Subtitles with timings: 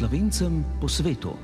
[0.00, 1.36] slovencem po svetu.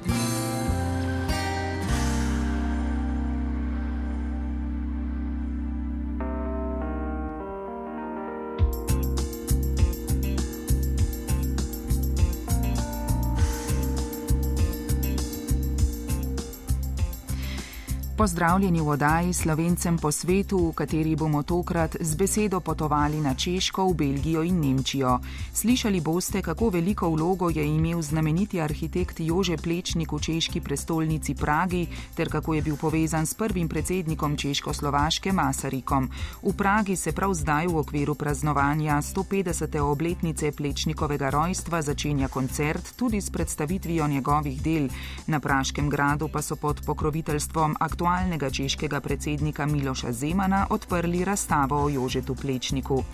[18.26, 23.86] Pozdravljeni v oddaji Slovencem po svetu, v kateri bomo tokrat z besedo potovali na Češko,
[23.86, 25.21] v Belgijo in Nemčijo.
[25.54, 31.86] Slišali boste, kako veliko vlogo je imel znameniti arhitekt Jože Plečnik v češki prestolnici Pragi,
[32.19, 36.11] ter kako je bil povezan s prvim predsednikom Češko-Slovaške Masarikom.
[36.42, 39.78] V Pragi se prav zdaj v okviru praznovanja 150.
[39.78, 44.91] obletnice Plečnikovega rojstva začenja koncert tudi s predstavitvijo njegovih del.
[45.31, 51.84] Na Praškem gradu pa so pod pokroviteljstvom aktualnega aktualnega češkega predsednika Miloša Zemana odprli razstavo
[51.84, 53.05] o Jožetu Plečniku.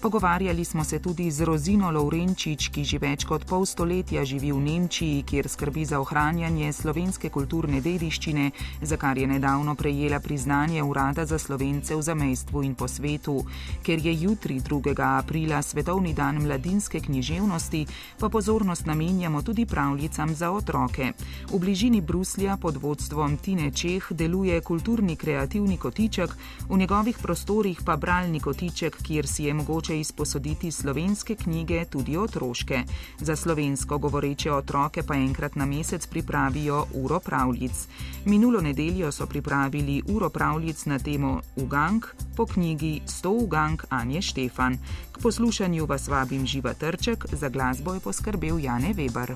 [0.00, 4.60] Pogovarjali smo se tudi z Rozino Lovrenčič, ki že več kot pol stoletja živi v
[4.60, 8.50] Nemčiji, kjer skrbi za ohranjanje slovenske kulturne dediščine,
[8.82, 13.40] za kar je nedavno prejela priznanje Urada za slovence v zamestvu in po svetu.
[13.82, 14.92] Ker je jutri 2.
[15.00, 17.86] aprila svetovni dan mladinske književnosti,
[18.20, 21.12] pa pozornost namenjamo tudi pravljicam za otroke.
[21.48, 26.30] V bližini Bruslja pod vodstvom Tine Čeh deluje kulturni kreativni kotiček,
[26.68, 32.82] v njegovih prostorih pa bralni kotiček, kjer si je mogoče izposoditi slovenske knjige, tudi otroške.
[33.18, 37.88] Za slovensko govoreče otroke pa enkrat na mesec pripravijo uro pravljic.
[38.24, 42.06] Minulo nedeljo so pripravili uro pravljic na temo Ugank
[42.36, 44.78] po knjigi Sto Ugank Anje Štefan.
[45.12, 49.34] K poslušanju vas vabim Živa Trček, za glasbo je poskrbel Jane Weber.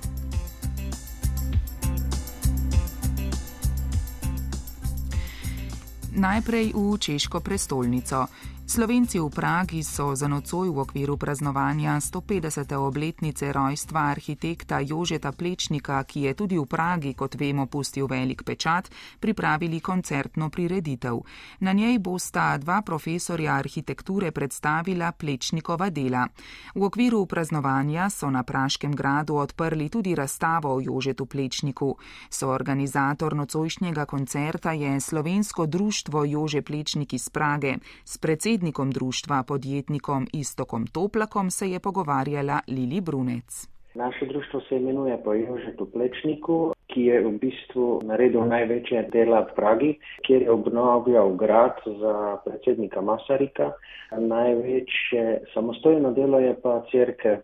[6.11, 8.27] Najprej v češko prestolnico.
[8.71, 12.71] Slovenci v Pragi so za nocoj v okviru praznovanja 150.
[12.79, 18.87] obletnice rojstva arhitekta Jožeta Plečnika, ki je tudi v Pragi, kot vemo, pustil velik pečat,
[19.19, 21.19] pripravili koncertno prireditev.
[21.67, 26.31] Na njej bosta dva profesorja arhitekture predstavila Plečnikova dela.
[26.71, 31.99] V okviru praznovanja so na Praškem gradu odprli tudi razstavo o Jožetu Plečniku.
[32.31, 37.83] Soorganizator nocojšnjega koncerta je Slovensko društvo Jože Plečnik iz Prage
[38.21, 38.60] predsednikom
[38.93, 43.69] društva podjetnikom Istokom Toplakom se je pogovarjala Lili Brunec.
[43.95, 49.55] Naše društvo se imenuje po Jožetu Plečniku, ki je v bistvu naredil največje dela v
[49.57, 49.91] Pragi,
[50.27, 53.73] kjer je obnovil grad za predsednika Masarika.
[54.19, 57.41] Največje samostojno delo je pa crkve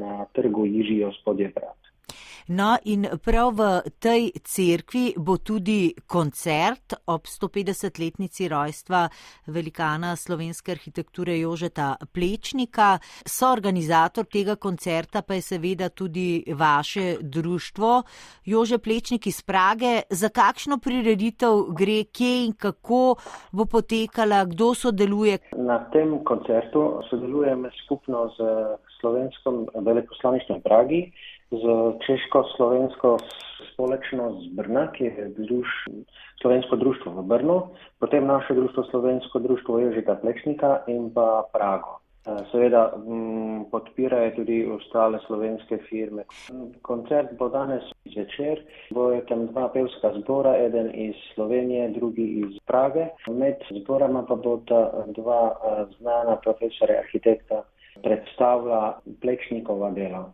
[0.00, 1.93] na trgu Jižijo spodje brat.
[2.48, 3.66] No, in prav v
[3.96, 9.08] tej cerkvi bo tudi koncert ob 150-letnici rojstva
[9.48, 12.98] velikana slovenske arhitekture Jožeta Plečnika.
[13.24, 18.02] Soorganizator tega koncerta pa je seveda tudi vaše društvo
[18.44, 20.04] Jože Plečnik iz Prage.
[20.10, 23.16] Za kakšno prireditev gre, kje in kako
[23.52, 25.38] bo potekala, kdo sodeluje?
[25.56, 31.08] Na tem koncertu sodelujemo skupno z slovenskom veleposlaništvom Pragi
[31.62, 31.64] z
[32.06, 33.18] Češko-Slovensko
[33.72, 35.68] společnost z Brna, ki je druž,
[36.40, 37.62] Slovensko društvo v Brnu,
[37.98, 42.04] potem naše društvo Slovensko društvo Ježita Plečnika in pa Prago.
[42.24, 46.24] Eh, seveda m, mm, podpirajo tudi ostale slovenske firme.
[46.82, 47.84] Koncert bo danes
[48.14, 53.06] zvečer, bojo tam dva pevska zbora, eden iz Slovenije, drugi iz Prage.
[53.28, 54.62] Med zborama pa bodo
[55.06, 57.62] dva eh, znana profesora arhitekta
[58.02, 60.24] predstavila Plečnikova dela.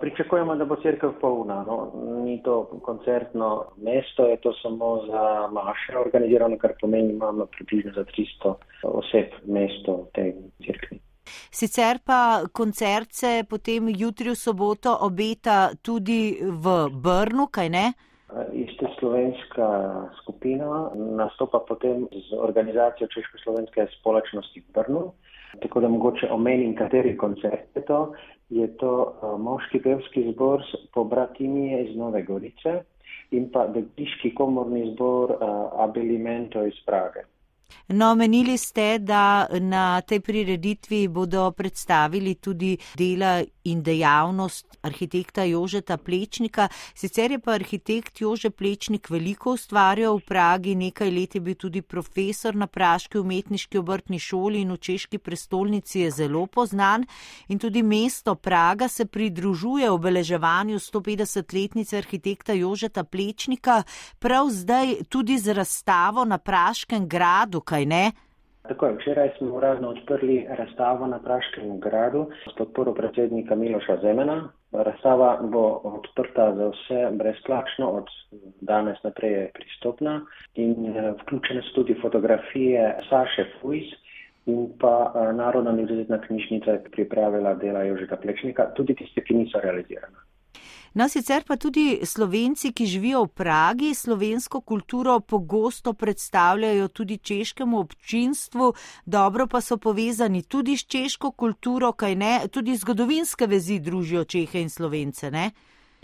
[0.00, 1.64] Pričakujemo, da bo crkva polna.
[1.66, 1.92] No,
[2.24, 8.04] ni to koncertno mesto, je to samo za maše organizirano, kar pomeni, imamo približno za
[8.04, 10.34] 300 oseb mesto v tej
[10.66, 11.00] crkvi.
[11.50, 17.92] Sicer pa koncert se potem jutri v soboto obeta tudi v Brnu, kaj ne?
[18.52, 19.68] Ista slovenska
[20.22, 25.12] skupina nastopa potem z organizacijo Češko-slovenske společnosti v Brnu.
[25.60, 28.12] Tako da mogoče omenim, kateri koncert je to
[28.52, 30.62] je to uh, moški pevski zbor
[30.94, 32.82] po Bratinije iz Nove Gorice
[33.30, 35.38] in pa Degliški komorni zbor uh,
[35.84, 37.24] Abelimento iz Prage.
[37.88, 45.96] No, menili ste, da na tej prireditvi bodo predstavili tudi dela in dejavnost arhitekta Jožeta
[45.96, 46.68] Plečnika.
[46.94, 51.82] Sicer je pa arhitekt Jože Plečnik veliko ustvarjal v Pragi, nekaj let je bil tudi
[51.82, 57.06] profesor na Praški umetniški obrtni šoli in v češki prestolnici je zelo poznan.
[57.48, 63.82] In tudi mesto Praga se pridružuje obeleževanju 150-letnice arhitekta Jožeta Plečnika,
[64.18, 68.04] prav zdaj tudi z razstavo na Praškem gradu kaj ne?
[68.62, 74.48] Tako je, včeraj smo uradno odprli razstavo na Praškem gradu s podporo predsednika Miloša Zemena.
[74.72, 78.06] Razstava bo odprta za vse brezplačno, od
[78.60, 80.20] danes naprej je pristopna
[80.54, 83.90] in vključene so tudi fotografije Saše Fujs
[84.46, 90.16] in pa Narodna univerzitetna knjižnica, ki pripravila dela Jožeta Plečnika, tudi tiste, ki niso realizirane.
[90.94, 97.78] No, sicer pa tudi slovenci, ki živijo v Pragi, slovensko kulturo pogosto predstavljajo tudi češkemu
[97.80, 98.72] občinstvu,
[99.06, 104.60] dobro pa so povezani tudi s češko kulturo, kaj ne, tudi zgodovinske vezi družijo Čehe
[104.60, 105.50] in Slovence, ne?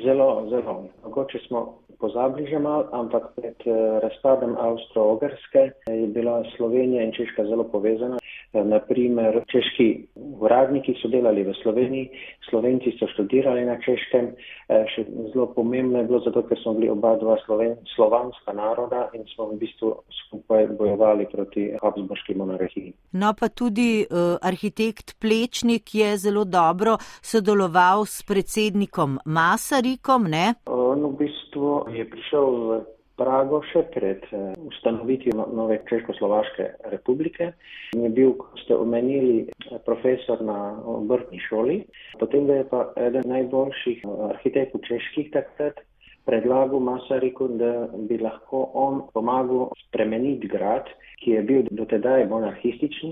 [0.00, 0.88] Zelo, zelo.
[1.04, 7.44] Mogoče smo pozabili že mal, ampak pred eh, razpadom Avstro-Ogrske je bila Slovenija in Češka
[7.44, 8.16] zelo povezana.
[8.52, 12.08] Naprimer, češki uradniki so delali v Sloveniji,
[12.48, 14.32] Slovenci so študirali na Češkem.
[14.68, 15.04] Eh, še
[15.34, 19.50] zelo pomembno je bilo zato, ker smo bili oba dva sloven, slovanska naroda in smo
[19.52, 19.92] v bistvu
[20.22, 22.94] skupaj bojevali proti Habsburški monarhiji.
[23.20, 30.54] No, pa tudi uh, arhitekt Plečnik je zelo dobro sodeloval s predsednikom Masarikom, ne?
[30.64, 32.80] On v bistvu je prišel v
[33.18, 37.52] Prago še pred eh, ustanovitvijo no-, nove Češko-Slovaške republike
[37.96, 39.48] in je bil, kot ste omenili,
[39.86, 41.80] profesor na obrtni šoli.
[42.20, 45.82] Potem je pa eden najboljših eh, arhitektov čeških takrat
[46.28, 53.10] predlagal Masariku, da bi lahko on pomagal spremeniti grad, ki je bil dotedaj monarhistični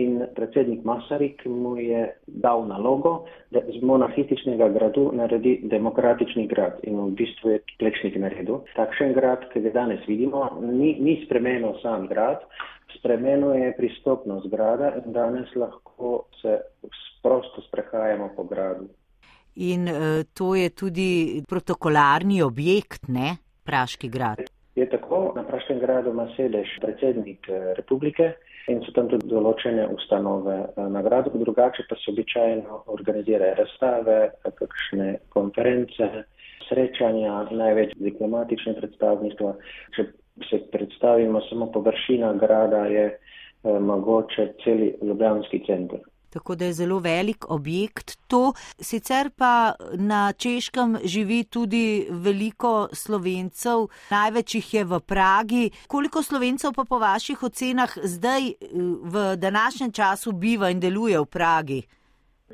[0.00, 3.12] in predsednik Masarik mu je dal nalogo,
[3.54, 8.64] da z monarhističnega gradu naredi demokratični grad in v bistvu je plečnik naredil.
[8.74, 12.42] Takšen grad, ki ga danes vidimo, ni, ni spremenil sam grad,
[12.98, 16.58] spremenil je pristopnost grada in danes lahko se
[17.22, 18.88] prosto sprehajamo po gradu.
[19.56, 23.36] In uh, to je tudi protokolarni objekt, ne?
[23.64, 24.42] Praški grad.
[24.74, 28.32] Je tako, na Praškem gradu ima sedež predsednik eh, republike
[28.68, 34.16] in so tam tudi določene ustanove eh, na gradu, drugače pa se običajno organizirajo razstave,
[34.58, 36.08] kakšne konference,
[36.66, 39.54] srečanja, največ diplomatične predstavništva.
[39.94, 40.08] Če
[40.50, 46.02] se predstavimo samo površina grada, je eh, mogoče celi Ljubljanski center
[46.34, 48.52] tako da je zelo velik objekt to.
[48.80, 55.70] Sicer pa na Češkem živi tudi veliko slovencev, največ jih je v Pragi.
[55.88, 58.52] Koliko slovencev pa po vaših ocenah zdaj
[59.02, 61.82] v današnjem času biva in deluje v Pragi?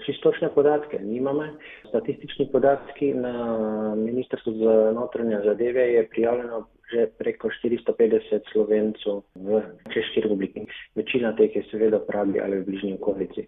[0.06, 1.44] Čistočne podatke nimamo.
[1.88, 3.34] Statistični podatki na
[3.94, 9.62] Ministrstvu za notranje zadeve je prijavljeno že preko 450 slovencev v
[9.94, 10.66] Češki republiki.
[10.94, 13.46] Večina teh je seveda v Pragi ali v bližnji okolici.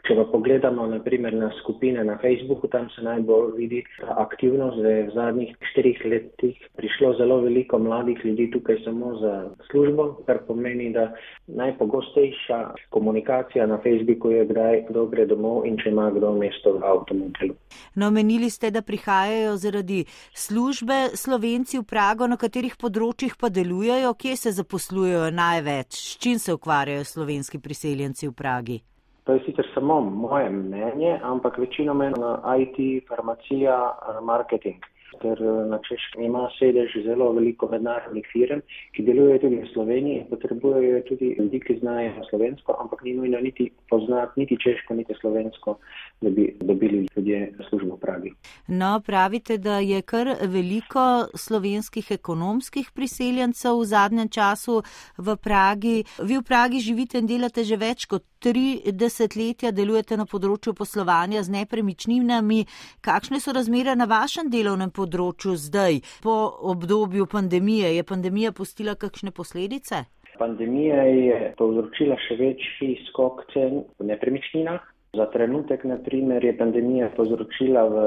[0.00, 4.88] Če pa pogledamo naprimer na skupine na Facebooku, tam se najbolj vidi ta aktivnost, da
[4.88, 9.32] je v zadnjih štirih letih prišlo zelo veliko mladih ljudi tukaj samo za
[9.70, 11.12] službo, kar pomeni, da
[11.46, 12.60] najpogostejša
[12.90, 17.54] komunikacija na Facebooku je, kdaj kdo gre domov in če ima kdo mesto v avtomobilu.
[17.94, 20.04] No, menili ste, da prihajajo zaradi
[20.34, 26.40] službe Slovenci v Prago, na katerih področjih pa delujejo, kje se zaposlujejo največ, s čim
[26.42, 28.78] se ukvarjajo slovenski priseljenci v Pragi?
[29.24, 33.76] To je sicer samo moje mnenje, ampak večino meni na IT, farmacija,
[34.22, 34.82] marketing
[35.20, 38.62] ker eh, na Češkem ima sedež zelo veliko mednarodnih firm,
[38.96, 43.40] ki delujejo tudi v Sloveniji in potrebujejo tudi ljudi, ki znajo slovensko, ampak ni nujno
[43.40, 45.76] niti poznati niti češko, niti slovensko,
[46.20, 48.32] da bi dobili ljudje službo v Pragi.
[48.68, 54.82] No, pravite, da je kar veliko slovenskih ekonomskih priseljencev v zadnjem času
[55.18, 56.02] v Pragi.
[56.22, 61.44] Vi v Pragi živite in delate že več kot tri desetletja, delujete na področju poslovanja
[61.46, 62.64] z nepremičninami.
[63.00, 65.54] Kakšne so razmere na vašem delovnem področju?
[65.56, 66.34] zdaj, po
[66.72, 67.96] obdobju pandemije?
[67.96, 70.04] Je pandemija postila kakšne posledice?
[70.38, 74.88] Pandemija je povzročila še večji skok cen v nepremičninah.
[75.12, 78.04] Za trenutek, na primer, je pandemija povzročila v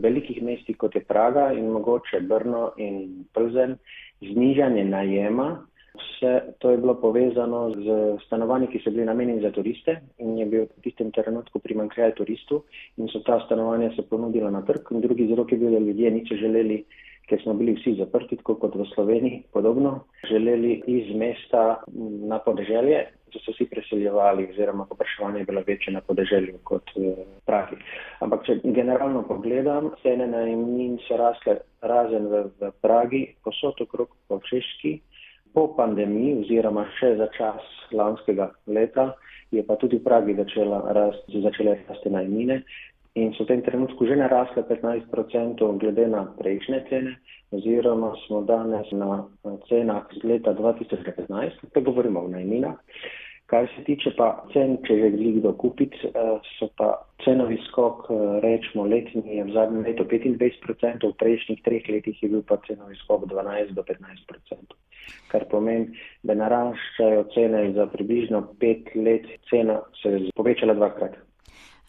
[0.00, 3.76] velikih mestih, kot je Praga in mogoče Brno in Plzen,
[4.24, 5.50] znižanje najema.
[5.98, 7.86] Vse to je bilo povezano z
[8.26, 12.64] stanovanji, ki so bili namenjeni za turiste in je bil v tistem trenutku primankljaj turistov
[12.96, 14.92] in so ta stanovanja se ponudila na trg.
[14.92, 16.84] In drugi vzrok je bil, da ljudje niso želeli,
[17.28, 20.00] ker smo bili vsi zaprti, tako kot v Sloveniji, podobno,
[20.30, 21.82] želeli iz mesta
[22.28, 27.14] na podeželje, so se vsi preseljevali oziroma popraševanje je bilo večje na podeželju kot v
[27.46, 27.76] Pragi.
[28.24, 34.40] Ampak, če generalno pogledam, cene najemnin so rasle razen v, v Pragi, posod okrog po
[34.48, 34.98] Češki,
[35.54, 39.14] Po pandemiji oziroma še za čas lanskega leta
[39.50, 42.62] je pa tudi v Pragi začela rasti, začele rasti najmine
[43.16, 45.08] in so v tem trenutku že narasle 15%
[45.80, 47.16] glede na prejšnje cene
[47.50, 49.24] oziroma smo danes na
[49.68, 52.76] cenah z leta 2015, da govorimo o najminah.
[53.48, 56.10] Kar se tiče pa cen, če želi kdo kupiti,
[56.58, 56.90] so pa
[57.24, 58.10] cenovi skok,
[58.44, 62.98] rečemo, letni je v zadnjem letu 25%, v prejšnjih treh letih je bil pa cenovi
[63.00, 64.76] skok 12 do 15%.
[65.32, 65.96] Kar pomeni,
[66.28, 71.16] da naraščajo cene za približno pet let, cena se je povečala dvakrat.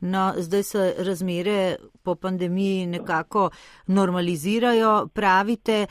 [0.02, 3.50] No, zdaj se razmere po pandemiji nekako
[3.88, 5.88] normalizirajo, pravite, eh,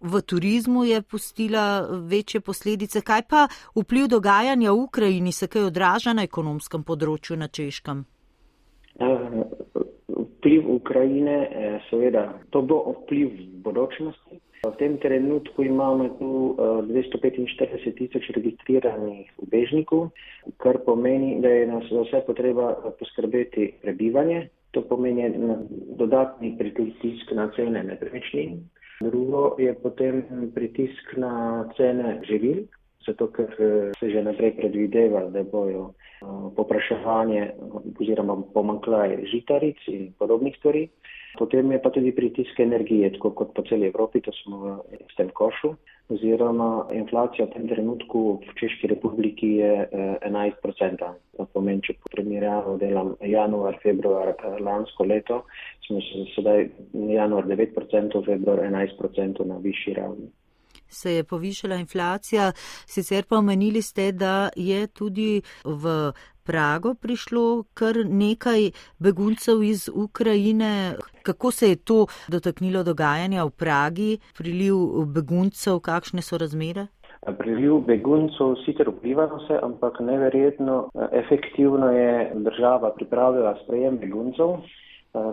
[0.00, 3.00] v turizmu je pustila večje posledice.
[3.00, 8.04] Kaj pa vpliv dogajanja v Ukrajini se kaj odraža na ekonomskem področju na Češkem?
[9.00, 9.44] Eh,
[10.08, 14.47] vpliv Ukrajine, eh, seveda, to bo vpliv v bodočnosti.
[14.58, 20.10] V tem trenutku imamo tu 245 eh, tisoč registriranih ubežnikov,
[20.58, 24.48] kar pomeni, da je nas za vse potreba poskrbeti prebivanje.
[24.74, 25.30] To pomeni
[25.96, 28.58] dodatni pritisk na cene nepremičnin.
[29.00, 32.66] Drugo je potem pritisk na cene živil,
[33.06, 37.54] zato ker eh, se že naprej predvideva, da bojo eh, popraševanje
[37.94, 40.88] oziroma pomankljaj žitaric in podobnih stvari.
[41.38, 44.72] Potem je pa tudi pritisk energije, tako kot po celi Evropi, to smo v
[45.06, 45.70] istem košu,
[46.10, 49.86] oziroma inflacija v tem trenutku v Češki republiki je
[50.26, 51.12] 11%.
[51.12, 55.44] Eh, to pomeni, če po primerjavu delam januar, februar eh, lansko leto,
[55.86, 56.66] smo se sedaj
[57.14, 60.30] januar 9%, februar 11% na višji ravni
[60.88, 62.52] se je povišala inflacija,
[62.86, 66.12] sicer pa omenili ste, da je tudi v
[66.48, 70.94] Prago prišlo kar nekaj beguncev iz Ukrajine.
[71.22, 74.74] Kako se je to dotaknilo dogajanja v Pragi, priliv
[75.12, 76.86] beguncev, kakšne so razmere?
[77.38, 80.76] Priliv beguncev sicer vpliva na vse, ampak neverjetno
[81.12, 84.56] efektivno je država pripravila sprejem beguncev,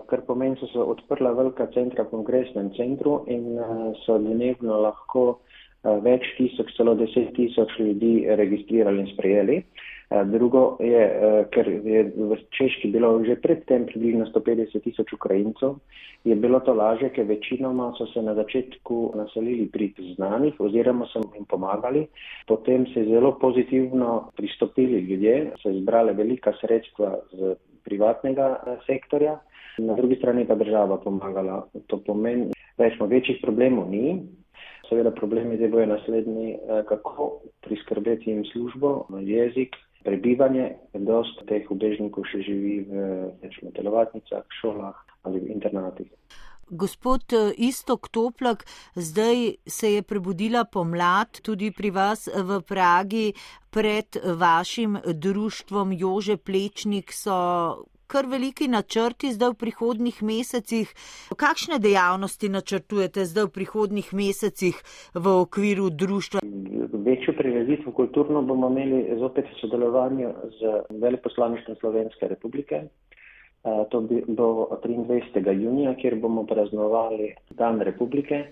[0.10, 3.56] kar pomeni, da so odprla velika centra v kongresnem centru in
[4.04, 5.26] so dnevno lahko
[6.04, 9.62] več tisoč, celo deset tisoč ljudi registrirali in sprejeli.
[10.10, 11.02] Drugo je,
[11.50, 15.82] ker je v Češki bilo že predtem približno 150 tisoč Ukrajincov,
[16.22, 21.26] je bilo to laže, ker večinoma so se na začetku naselili pri znanih oziroma so
[21.34, 22.06] jim pomagali.
[22.46, 29.42] Potem se je zelo pozitivno pristopili ljudje, so izbrali velika sredstva z privatnega sektorja,
[29.78, 31.66] na drugi strani pa država pomagala.
[31.88, 34.22] To pomeni, da smo večjih problemov ni,
[34.90, 40.76] Seveda problemi zdaj bojo naslednji, eh, kako priskrbeti jim službo, jezik, prebivanje.
[40.94, 43.06] Dost teh ubežnikov še živi v
[43.42, 44.96] večjih telovatnicah, šolah
[45.26, 46.12] ali v internatih.
[46.70, 53.34] Gospod eh, Istok Toplak, zdaj se je prebudila pomlad tudi pri vas v Pragi.
[53.70, 57.36] Pred vašim društvom Jože Plečnik so
[58.08, 60.94] kar veliki načrti zdaj v prihodnih mesecih.
[61.36, 64.78] Kakšne dejavnosti načrtujete zdaj v prihodnih mesecih
[65.14, 66.45] v okviru društva?
[67.06, 72.82] Večjo prireditev kulturno bomo imeli zopet v sodelovanju z veleposlaništvom Slovenske republike.
[73.92, 74.48] To bo
[74.84, 75.52] 23.
[75.62, 78.44] junija, kjer bomo praznovali Dan republike.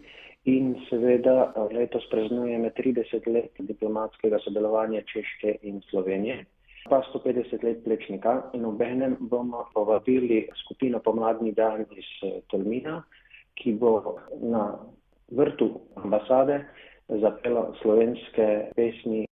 [0.45, 6.45] In seveda letos praznujemo 30 let diplomatskega sodelovanja Češke in Slovenije
[6.89, 12.10] pa 150 let plečnika in obenem bomo povabili skupino Pomladni dan iz
[12.48, 13.03] Tolmina,
[13.55, 14.77] ki bo na
[15.31, 16.65] vrtu ambasade
[17.10, 19.25] zapela slovenske pesmi.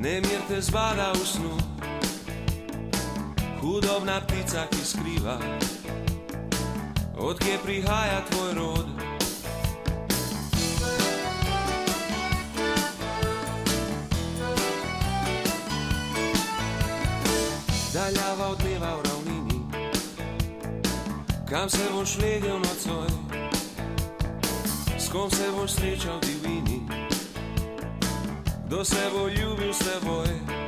[0.00, 1.59] nemir te zbada v snu,
[3.90, 5.38] hudobna ptica, ki skriva,
[7.18, 8.86] odkje prihaja tvoj rod.
[17.94, 19.60] Daljava odmeva v ravnini,
[21.48, 23.10] kam se boš legel nocoj,
[24.98, 26.80] s kom se boš srečal divini
[28.66, 30.59] kdo se bo ljubil s teboj.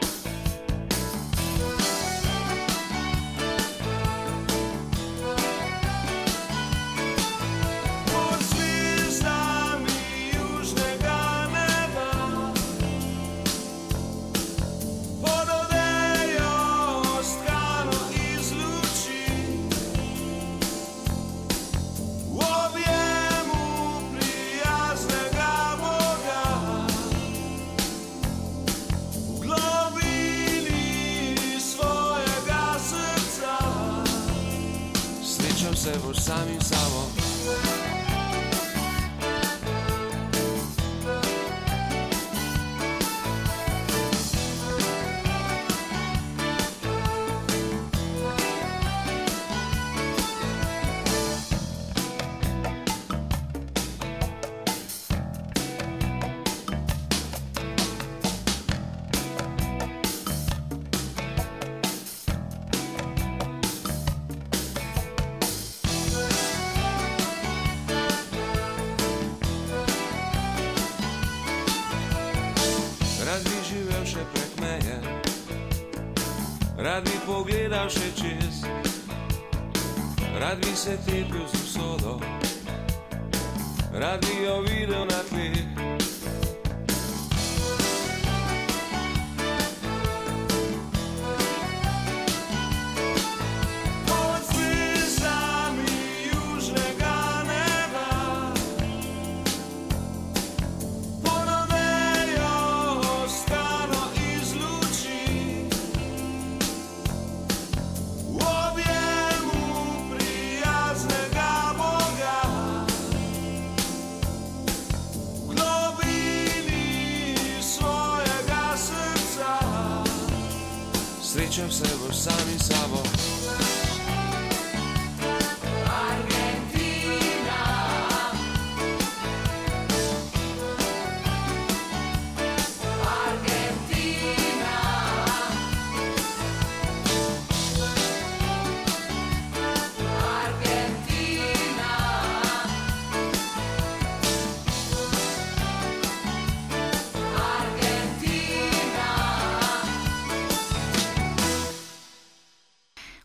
[77.33, 78.61] Pogledal še čez,
[80.37, 82.19] rad bi se tepil z usodo,
[83.97, 85.82] rad bi jo videl na tleh.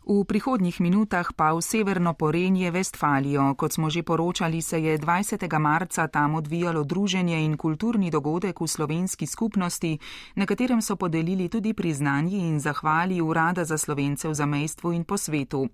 [0.08, 3.52] V prihodnjih minutah pa v severno Porenje, Vestfalijo.
[3.60, 5.58] Kot smo že poročali, se je 20.
[5.60, 9.98] marca tam odvijalo druženje in kulturni dogodek v slovenski skupnosti,
[10.36, 15.20] na katerem so podelili tudi priznanji in zahvali Urada za slovence v zamejstvu in po
[15.20, 15.68] svetu.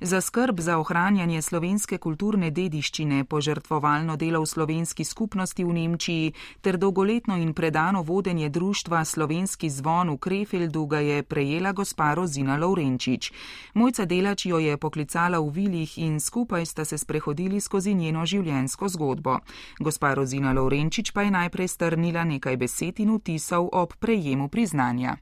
[0.00, 6.78] Za skrb za ohranjanje slovenske kulturne dediščine, požrtvovalno delo v slovenski skupnosti v Nemčiji ter
[6.78, 13.32] dolgoletno in predano vodenje društva Slovenski zvon v Krefeldu ga je prejela gospa Rozina Lovrenčič.
[13.80, 18.88] Mojca Delač jo je poklicala v vilih in skupaj sta se sprehodili skozi njeno življenjsko
[18.92, 19.38] zgodbo.
[19.80, 25.16] Gospa Rozina Lovrenčič pa je najprej strnila nekaj besed in vtisov ob prejemu priznanja.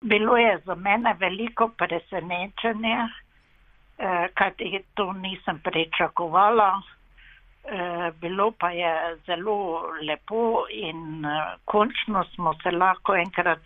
[0.00, 6.80] Bilo je za mene veliko presenečenje, eh, kajti to nisem pričakovala.
[6.80, 13.64] Eh, Bilo pa je zelo lepo in eh, končno smo se lahko enkrat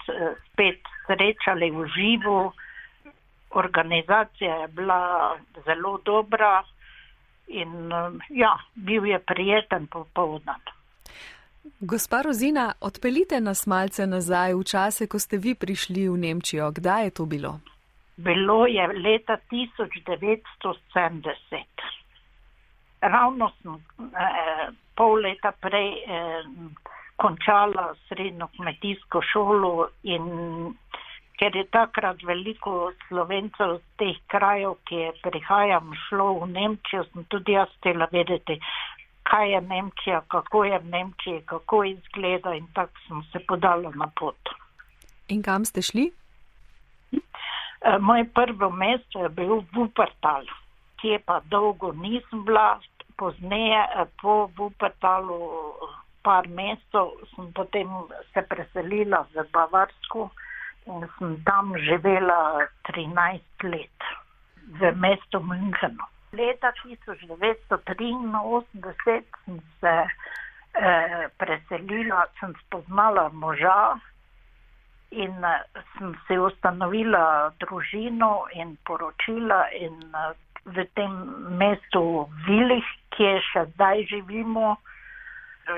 [0.50, 2.52] spet srečali v živo.
[3.50, 6.62] Organizacija je bila zelo dobra
[7.46, 7.90] in
[8.28, 10.60] ja, bil je prijeten popovdan.
[11.80, 16.70] Gospa Rozina, odpeljite nas malce nazaj v čase, ko ste vi prišli v Nemčijo.
[16.70, 17.60] Kdaj je to bilo?
[18.16, 21.64] Bilo je leta 1970.
[23.00, 23.78] Ravno sem eh,
[24.96, 26.42] pol leta prej eh,
[27.16, 30.22] končala srednjo kmetijsko šolo in
[31.38, 37.26] ker je takrat veliko slovencev z teh krajev, ki je prihajam, šlo v Nemčijo, sem
[37.30, 38.58] tudi jaz htela vedeti,
[39.30, 44.10] kaj je Nemčija, kako je v Nemčiji, kako izgleda in tako sem se podala na
[44.20, 44.54] pot.
[45.28, 46.10] In kam ste šli?
[47.12, 50.48] Eh, Moje prvo mesto je bil Wuppertal,
[51.00, 52.80] kje pa dolgo nisem bila,
[53.16, 55.38] pozneje eh, po Wuppertalu
[56.22, 57.88] par mesecev sem potem
[58.34, 60.30] se preselila v Bavarsko
[60.88, 64.00] in sem tam živela 13 let
[64.80, 66.04] v mestu Münchenu.
[66.32, 70.06] Leta 1983 sem se
[70.74, 74.00] eh, preselila, sem spoznala moža
[75.10, 75.62] in eh,
[75.96, 80.34] sem si ustanovila družino in poročila in eh,
[80.68, 81.12] v tem
[81.56, 82.84] mestu Vilih,
[83.16, 84.76] kje še zdaj živimo,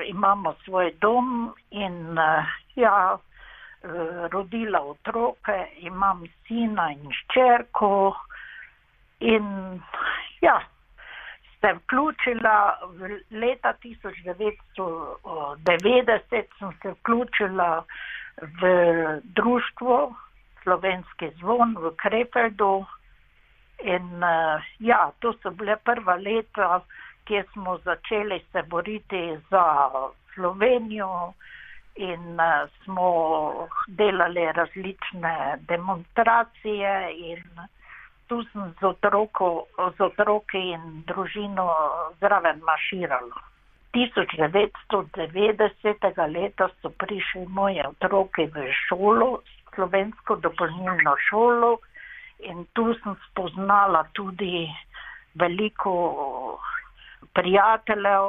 [0.07, 2.45] imamo svoj dom in eh,
[2.75, 3.17] ja,
[4.31, 8.15] rodila otroke, imam sina in ščerko
[9.19, 9.81] in
[10.41, 10.61] ja,
[11.61, 17.85] se vključila v leta 1990 sem se vključila
[18.61, 18.67] v
[19.23, 20.15] društvo
[20.63, 22.85] Slovenski zvon v Krefeldu
[23.83, 26.81] in uh, ja, to so bile prva leta,
[27.25, 29.89] kjer smo začeli se boriti za
[30.33, 31.33] Slovenijo
[31.95, 33.07] in uh, smo
[33.87, 37.43] delali različne demonstracije in
[38.27, 39.65] tu sem z, otroko,
[39.97, 41.75] z otroki in družino
[42.19, 43.35] zraven maširala.
[43.93, 46.33] 1990.
[46.33, 49.39] leta so prišli moji otroki v šolo,
[49.75, 51.77] slovensko dopolnilno šolo
[52.39, 54.75] in tu sem spoznala tudi
[55.35, 55.91] veliko
[57.33, 58.27] prijateljev,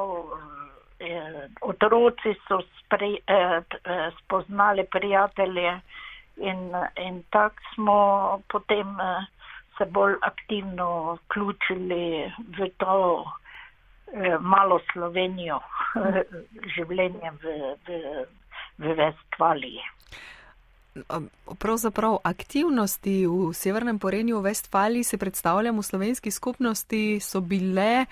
[1.61, 3.63] otroci so spre, eh,
[4.19, 5.81] spoznali prijatelje
[6.37, 7.99] in, in tako smo
[8.49, 9.27] potem eh,
[9.79, 13.25] se bolj aktivno vključili v to
[14.41, 15.57] malo Slovenijo,
[16.77, 17.55] življenje v,
[17.87, 18.01] v,
[18.77, 19.81] v Vestfaliji.
[21.59, 28.05] Pravzaprav aktivnosti v Severnem Porenju v Vestfaliji se predstavljam v slovenski skupnosti so bile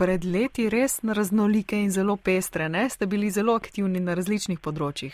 [0.00, 2.88] pred leti res raznolike in zelo pestre, ne?
[2.88, 5.12] Ste bili zelo aktivni na različnih področjih.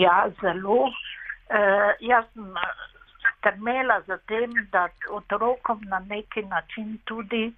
[0.00, 0.88] Ja, zelo.
[0.88, 2.56] Uh, jaz sem
[3.44, 7.52] strmela za tem, da otrokom na neki način tudi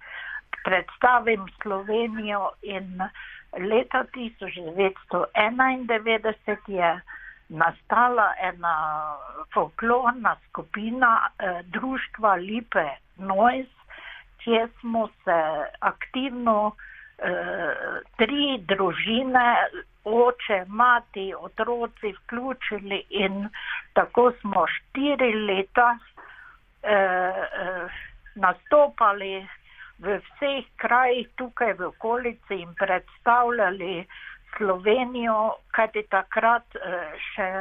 [0.63, 3.01] predstavim Slovenijo in
[3.71, 7.01] leta 1991 je
[7.49, 8.75] nastala ena
[9.53, 11.31] folklorna skupina eh,
[11.63, 13.76] društva Lipe Noise,
[14.47, 15.37] kjer smo se
[15.79, 19.47] aktivno eh, tri družine,
[20.07, 23.49] oče, mati, otroci vključili in
[23.93, 27.99] tako smo štiri leta eh, eh,
[28.35, 29.47] nastopali
[29.99, 34.05] v vseh krajih tukaj v okolici in predstavljali
[34.57, 37.51] Slovenijo, kajti takrat eh, še,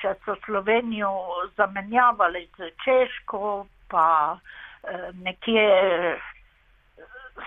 [0.00, 1.12] še so Slovenijo
[1.56, 4.67] zamenjavali z Češko, pa eh,
[5.12, 6.18] nekje eh,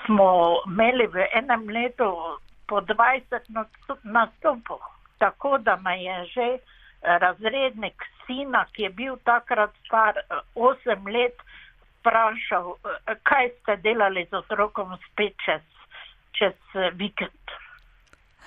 [0.06, 2.10] smo imeli v enem letu
[2.68, 3.50] po 20
[4.04, 4.80] nastopov.
[5.18, 6.48] Tako da me je že
[7.02, 10.16] razrednik sina, ki je bil takrat star
[10.56, 11.38] 8 let,
[12.00, 12.76] vprašal,
[13.24, 15.66] kaj ste delali z otrokom spet čez,
[16.32, 16.58] čez
[16.94, 17.56] vikend.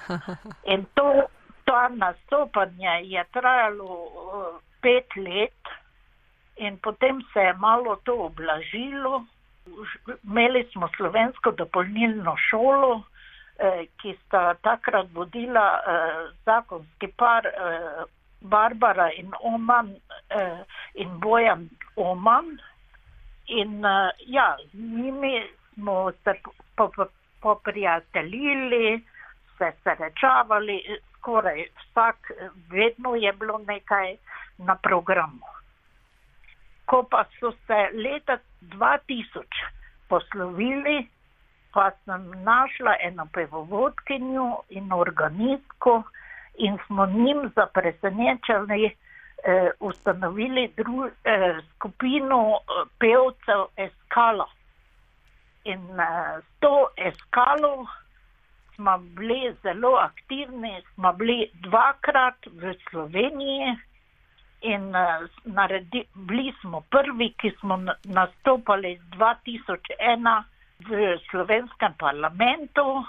[0.72, 1.26] In to,
[1.64, 5.63] to nastopanje je trajalo uh, pet let,
[6.56, 9.24] in potem se je malo to oblažilo.
[10.24, 13.02] Imeli smo slovensko dopolnilno šolo,
[13.58, 15.82] eh, ki sta takrat vodila eh,
[16.44, 18.04] zakonski par eh,
[18.40, 19.94] Barbara in Oman
[20.94, 22.58] in Bojan Oman.
[23.46, 23.82] In
[24.26, 26.34] ja, z njimi smo se
[27.42, 28.98] poprijateljili.
[28.98, 29.14] Po, po
[29.58, 30.82] se srečavali,
[31.18, 32.30] skoraj vsak,
[32.70, 34.16] vedno je bilo nekaj
[34.58, 35.46] na programu.
[36.86, 39.44] Ko pa so se leta 2000
[40.08, 41.08] poslovili,
[41.72, 46.02] pa sem našla eno pevovodkinjo in organistko
[46.58, 48.90] in smo njim za presenečenje
[49.44, 54.46] eh, ustanovili dru, eh, skupino eh, pevcev Eskala.
[55.64, 57.86] In eh, s to Eskalo
[58.74, 63.76] smo bili zelo aktivni, smo bili dvakrat v Sloveniji
[64.64, 70.42] in uh, naredi, bili smo prvi, ki smo nastopali 2001
[70.88, 73.04] v slovenskem parlamentu.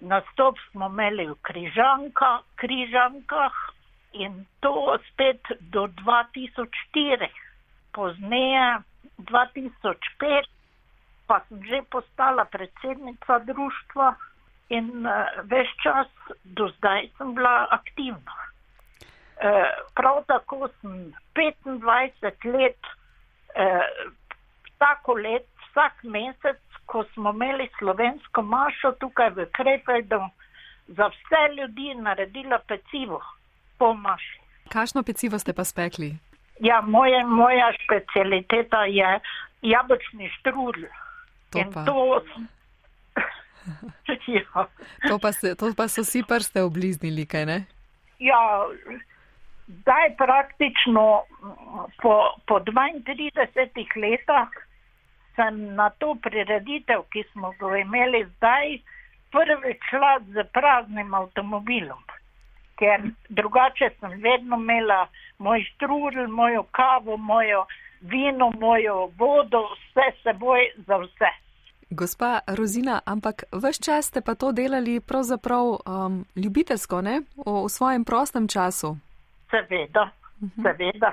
[0.00, 3.52] Nastop smo imeli v Križanka, Križankah
[4.12, 7.28] in to spet do 2004.
[7.92, 8.82] Pozneje,
[9.18, 10.48] 2005,
[11.26, 14.16] pa sem že postala predsednica društva
[14.68, 16.08] in uh, eh, veš čas
[16.44, 18.51] do zdaj sem bila aktivna.
[19.42, 19.48] Uh,
[19.94, 22.78] prav tako sem 25 let,
[23.58, 24.12] uh,
[24.68, 30.20] vsako let, vsak mesec, ko smo imeli slovensko mašo tukaj v Krefeldu,
[30.86, 33.20] za vse ljudi naredila pecivo
[33.78, 34.38] po maši.
[34.68, 36.14] Kakšno pecivo ste pa spekli?
[36.60, 39.20] Ja, moje, moja specialiteta je
[39.62, 40.86] jabočni štrudl.
[41.50, 41.84] To in pa.
[41.84, 42.22] to
[44.26, 44.66] ja.
[45.08, 47.58] to, pa se, to pa so si prste obliznili, kaj ne?
[48.18, 48.66] Ja,
[49.66, 51.22] zdaj praktično
[52.02, 52.14] po,
[52.46, 53.88] po 32 letih
[55.36, 58.78] sem na to prireditev, ki smo ga imeli zdaj,
[59.32, 62.02] prvič šla z praznim avtomobilom.
[62.76, 65.06] Ker drugače sem vedno imela
[65.38, 67.66] moj štrudel, mojo kavo, mojo
[68.00, 71.32] vino, mojo vodo, vse seboj za vse.
[71.90, 77.22] Gospa Rozina, ampak vse čas ste pa to delali pravzaprav um, ljubiteljsko, ne?
[77.36, 78.96] O, v svojem prostem času.
[79.52, 80.08] Seveda,
[80.40, 80.62] mhm.
[80.62, 81.12] seveda.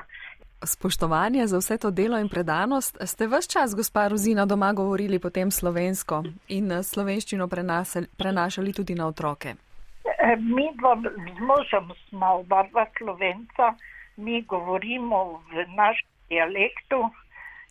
[0.63, 2.97] Spoštovanje za vse to delo in predanost.
[3.06, 8.95] Ste vse čas, gospa Rozina, doma govorili potem slovensko in eh, slovenščino prenašali, prenašali tudi
[8.95, 9.56] na otroke?
[10.04, 13.75] E, mi dva z možem smo oba dva slovenca,
[14.17, 17.04] mi govorimo v našem dialektu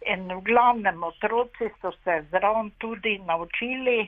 [0.07, 4.01] In v glavnem otroci so se zraven tudi naučili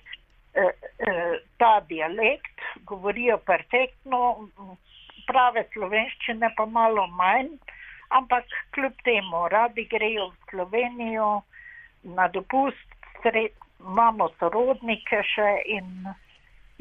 [0.55, 4.49] eh, eh, ta dialekt, govorijo perfektno,
[5.31, 7.55] prave slovenščine pa malo manj,
[8.19, 11.31] ampak kljub temu radi grejo v Slovenijo
[12.17, 16.11] na dopust, sred, imamo sorodnike še in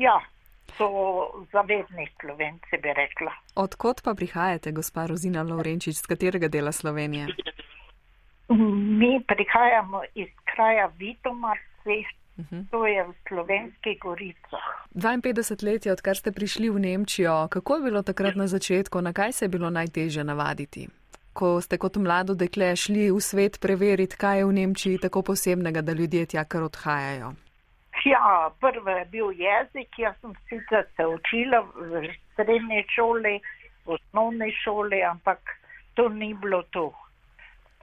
[0.02, 0.18] ja,
[0.78, 0.90] so
[1.54, 3.34] zavedni slovenci, bi rekla.
[3.60, 7.28] Odkot pa prihajate, gospa Rozina Lovrenčič, z katerega dela Slovenije?
[9.00, 12.66] Mi prihajamo iz kraja Vitomarci, uh -huh.
[12.72, 14.68] to je v slovenskih goricah.
[14.96, 17.48] 52 let je, odkar ste prišli v Nemčijo.
[17.50, 20.88] Kako je bilo takrat na začetku, na kaj se je bilo najtežje navaditi?
[21.34, 25.82] Ko ste kot mlado dekle šli v svet preveriti, kaj je v Nemčiji tako posebnega,
[25.82, 27.34] da ljudje tja kar odhajajo.
[28.06, 33.40] Ja, prvo je bil jezik, jaz sem sicer se učila v srednji šoli,
[33.86, 35.40] v osnovni šoli, ampak
[35.94, 36.94] to ni bilo to.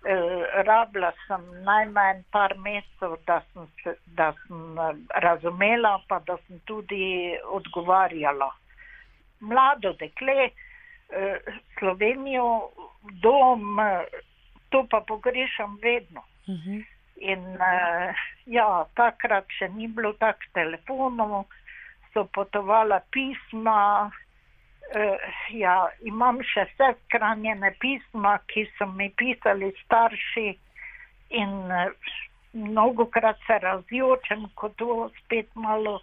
[0.06, 0.14] E,
[0.62, 4.78] rabila sem najmanj par mesecev, da sem, se, da sem
[5.24, 8.52] razumela, pa da sem tudi odgovarjala.
[9.40, 11.24] Mlado dekle, e,
[11.78, 12.70] Slovenijo,
[13.22, 13.80] dom,
[14.70, 16.22] to pa pogrešam vedno.
[16.46, 16.76] Uh mhm.
[16.76, 16.84] -huh.
[17.16, 18.12] In uh,
[18.44, 21.46] ja, takrat še ni bilo tak telefonov,
[22.12, 24.10] so potovala pisma.
[24.94, 25.18] Uh,
[25.50, 30.46] ja, imam še vse skranjene pisma, ki so mi pisali starši
[31.40, 32.12] in uh,
[32.54, 35.98] mnogo krat se razjočem, ko to spet malo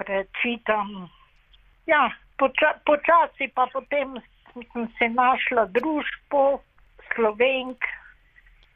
[0.00, 1.10] prečitam.
[1.86, 2.08] Ja,
[2.40, 4.16] poča, počasi pa potem
[4.56, 6.62] sem se našla družbo
[7.12, 7.84] slovenk,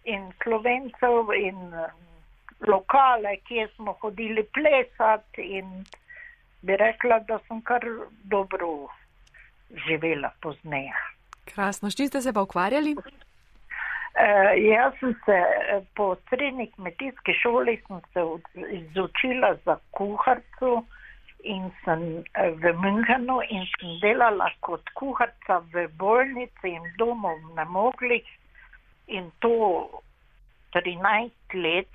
[0.05, 1.93] in slovencev in eh,
[2.67, 5.85] lokale, kjer smo hodili plesati in
[6.63, 7.85] bi rekla, da sem kar
[8.25, 8.89] dobro
[9.87, 10.93] živela pozneje.
[11.45, 12.97] Krasno, s čim ste se pa ukvarjali?
[12.97, 13.05] Uh,
[14.59, 18.21] jaz sem se eh, po srednji kmetijski šoli se
[18.71, 20.85] izučila za kuharco
[21.43, 28.27] in sem v Münchenu in sem delala kot kuharca v bolnici in domov na moglih
[29.07, 29.89] in to
[30.75, 31.95] 13 let.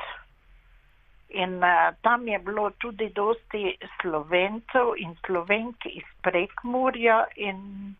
[1.35, 7.95] In uh, tam je bilo tudi dosti slovencev in slovenk iz prekmurja in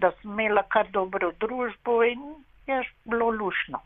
[0.00, 2.22] da sem imela kar dobro družbo in
[2.66, 3.80] je bilo lušno.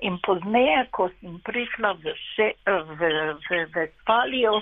[0.00, 2.46] In pozneje, ko sem prišla v, še,
[2.96, 3.10] v,
[3.44, 4.54] v Vespalijo,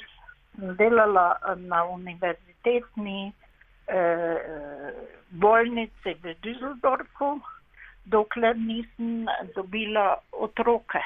[0.56, 1.28] sem delala
[1.70, 3.30] na univerzitetni
[3.86, 4.96] eh,
[5.30, 7.36] bolnici v Düsseldorfu
[8.10, 11.02] dokler nisem dobila otroke.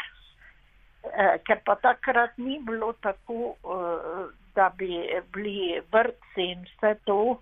[1.02, 5.02] Eh, ker pa takrat ni bilo tako, eh, da bi
[5.34, 7.38] bili vrtci in vse to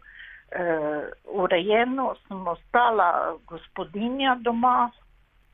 [0.53, 4.91] eh, urejeno, sem ostala gospodinja doma,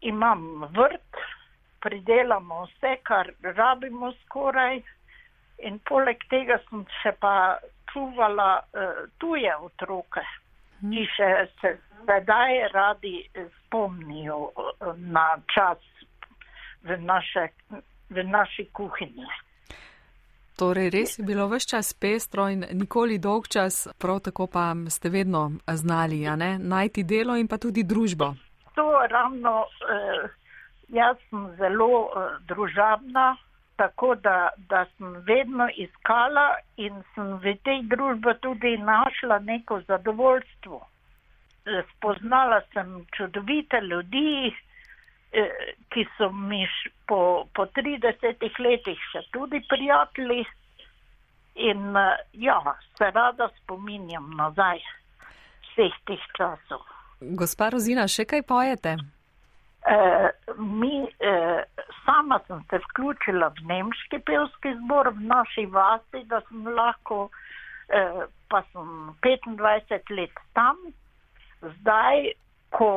[0.01, 1.19] imam vrt,
[1.83, 4.81] pridelamo vse, kar rabimo skoraj.
[5.67, 7.59] In poleg tega sem še pa
[7.93, 8.61] čuvala
[9.19, 10.23] tuje otroke,
[10.81, 11.29] ki še
[11.61, 11.73] se
[12.05, 13.15] sedaj radi
[13.57, 14.51] spomnijo
[15.17, 15.81] na čas
[16.85, 17.49] v, naše,
[18.11, 19.27] v naši kuhinji.
[20.57, 25.13] Torej, res je bilo vse čas pestro in nikoli dolg čas, prav tako pa ste
[25.13, 26.25] vedno znali
[26.59, 28.35] najti delo in pa tudi družbo.
[28.75, 30.29] To ravno, eh,
[30.89, 33.37] jaz sem zelo eh, družabna,
[33.77, 40.81] tako da, da sem vedno iskala in sem v tej družbi tudi našla neko zadovoljstvo
[41.97, 44.66] spoznala sem čudovite ljudi, eh,
[45.93, 46.67] ki so mi
[47.09, 50.47] po, po 30 letih še tudi prijatelji.
[51.57, 52.61] In eh, ja,
[52.99, 54.83] se rada spominjam nazaj
[55.71, 56.83] vseh teh časov.
[57.21, 58.97] Gospa Rozina, še kaj pojete?
[59.87, 61.63] Uh, mi, uh,
[62.03, 68.25] sama sem se vključila v nemški pevski zbor v naši vasi, da sem lahko, uh,
[68.51, 70.81] pa sem 25 let tam,
[71.63, 72.35] zdaj,
[72.75, 72.91] ko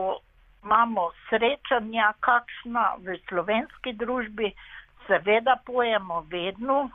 [0.63, 4.53] imamo srečanja, kakšna v slovenski družbi,
[5.07, 6.89] seveda pojemo vedno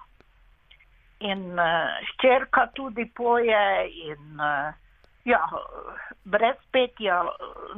[1.25, 4.75] in uh, ščerka tudi poje in uh,
[5.25, 5.41] ja,
[6.25, 7.31] brez petja uh,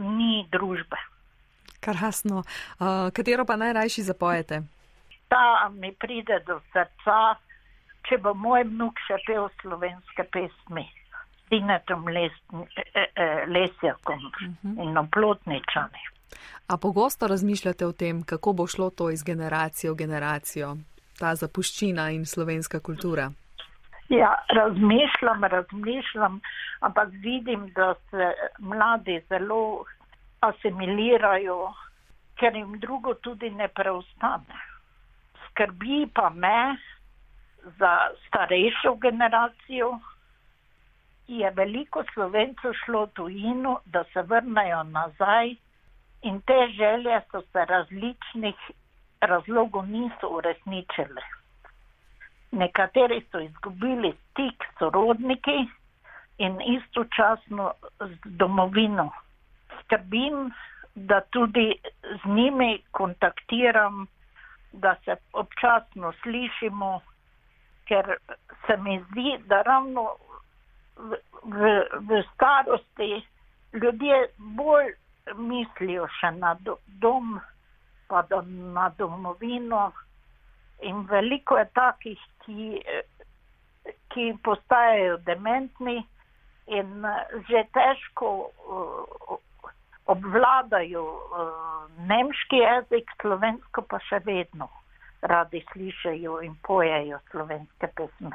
[0.03, 0.99] ni družbe.
[1.81, 2.43] Krasno.
[2.81, 4.63] Uh, katero pa najrajši zapojete?
[5.31, 7.37] Ta mi pride do srca,
[8.09, 10.87] če bo moj vnuk še pel slovenske pesmi.
[11.49, 12.33] Tinetom les,
[12.95, 14.89] e, e, lesjakom uh -huh.
[14.89, 16.03] in oplotničani.
[16.69, 20.77] A pogosto razmišljate o tem, kako bo šlo to iz generacije v generacijo,
[21.19, 23.31] ta zapuščina in slovenska kultura?
[24.09, 26.41] Ja, razmišljam, razmišljam,
[26.81, 29.85] ampak vidim, da se mladi zelo
[30.41, 31.73] asimilirajo
[32.37, 34.61] ker jim drugo tudi ne preostane.
[35.49, 36.77] Skrbi pa me
[37.79, 37.93] za
[38.27, 39.99] starejšo generacijo,
[41.29, 45.55] je veliko slovencev šlo tujino, da se vrnejo nazaj
[46.23, 48.55] in te želje so se različnih
[49.21, 51.23] razlogov niso uresničile.
[52.53, 55.69] Nekateri so izgubili stik s sorodniki
[56.39, 59.11] in istočasno z domovino.
[59.83, 60.53] Skrbim,
[60.95, 64.07] da tudi z njimi kontaktiram,
[64.73, 67.01] da se občasno slišimo,
[67.89, 68.17] ker
[68.67, 70.11] se mi zdi, da ravno
[70.97, 71.73] v, v,
[72.09, 73.27] v starosti
[73.73, 74.93] ljudje bolj
[75.35, 77.39] mislijo še na do, dom,
[78.09, 78.43] pa do,
[78.77, 79.91] na domovino.
[80.87, 82.83] In veliko je takih, ki,
[84.13, 85.99] ki postajajo dementni
[86.67, 87.07] in
[87.49, 89.37] že težko uh,
[90.07, 91.47] obvladajo uh,
[92.11, 94.69] nemški jezik, slovensko pa še vedno
[95.23, 98.35] radi slišijo in pojejo slovenske pesmi.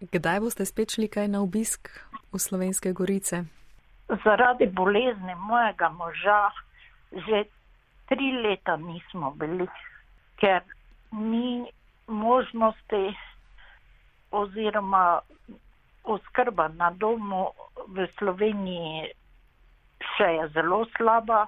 [0.00, 1.88] Kdaj boste spet šli kaj na obisk
[2.32, 3.44] v Slovenske gorice?
[4.24, 6.50] Zaradi bolezni mojega moža
[7.12, 7.44] že
[8.08, 9.66] tri leta nismo bili,
[10.36, 10.60] ker
[11.12, 11.64] ni
[12.06, 13.16] možnosti
[14.30, 15.20] oziroma
[16.04, 17.48] oskrba na domu
[17.88, 19.08] v Sloveniji
[20.16, 21.46] še je zelo slaba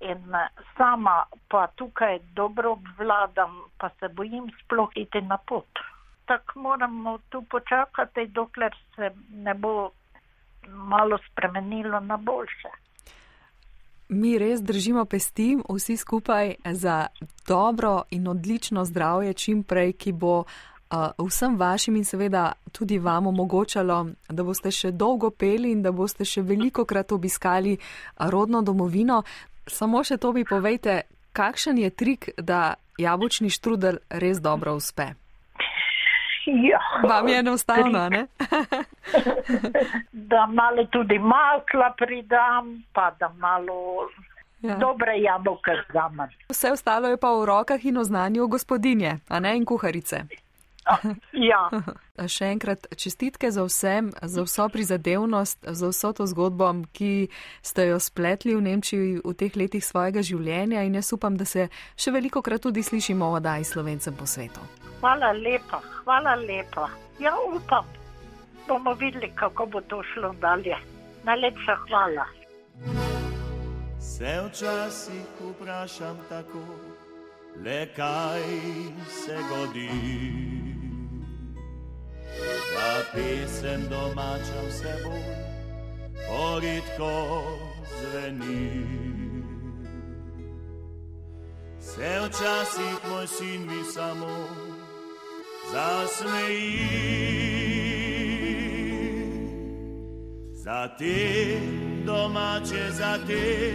[0.00, 0.36] in
[0.76, 5.68] sama pa tukaj dobro obvladam, pa se bojim sploh iti na pot.
[6.24, 9.90] Tako moramo tu počakati, dokler se ne bo
[10.68, 12.68] malo spremenilo na boljše.
[14.08, 17.06] Mi res držimo pesti vsi skupaj za
[17.48, 20.44] dobro in odlično zdravje čim prej, ki bo
[21.18, 26.24] vsem vašim in seveda tudi vam omogočalo, da boste še dolgo peli in da boste
[26.24, 27.78] še veliko krat obiskali
[28.18, 29.22] rodno domovino.
[29.66, 35.14] Samo še to bi povejte, kakšen je trik, da jabočni štrudel res dobro uspe?
[36.46, 36.78] Ja.
[37.08, 38.26] Vam je enostavno, ne?
[40.30, 44.08] da malo tudi masla pridam, pa da malo
[44.60, 44.76] ja.
[44.76, 46.28] dobre jabolke zamem.
[46.48, 50.24] Vse ostalo je pa v rokah in o znanju gospodinje, a ne in kuharice.
[51.32, 51.68] Ja.
[52.34, 57.28] Še enkrat čestitke za vsem, za vso prizadevnost, za vso to zgodbo, ki
[57.64, 61.68] ste jo spletli v Nemčiji v teh letih svojega življenja in jaz upam, da se
[61.96, 64.62] še veliko krat tudi slišimo o oddaji slovencem po svetu.
[65.00, 66.88] Hvala lepa, hvala lepa.
[67.20, 67.88] Ja, upam,
[68.68, 70.76] bomo videli, kako bo to šlo dalje.
[71.24, 72.26] Najlepša hvala.
[74.00, 76.62] Se včasih vprašam tako,
[77.64, 78.44] le kaj
[79.08, 80.73] se godi
[82.74, 85.54] da pesem domača vse bolj
[86.28, 87.42] poritko
[88.00, 88.86] zveni.
[91.80, 94.48] Se včasih moj sin mi samo
[95.72, 97.04] zasmeji.
[100.52, 101.60] Za te
[102.06, 103.74] domače, za te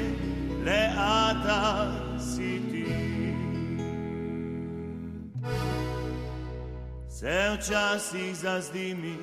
[0.65, 2.59] leata si
[7.19, 9.17] se včasih zazdi mi,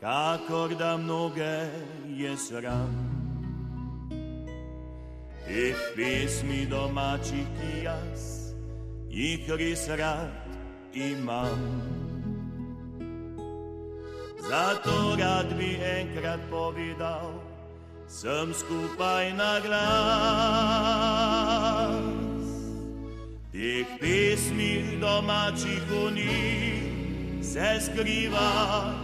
[0.00, 1.68] kakor da mnoge
[2.06, 3.12] je sram.
[5.46, 8.52] Teh pesmi domačih, ki jaz
[9.08, 10.48] jih res rad
[10.94, 11.82] imam.
[14.48, 17.32] Zato rad bi enkrat povedal,
[18.08, 20.52] sem skupaj na glas.
[23.52, 26.81] Teh pesmi domačih unih
[27.52, 28.94] se skriva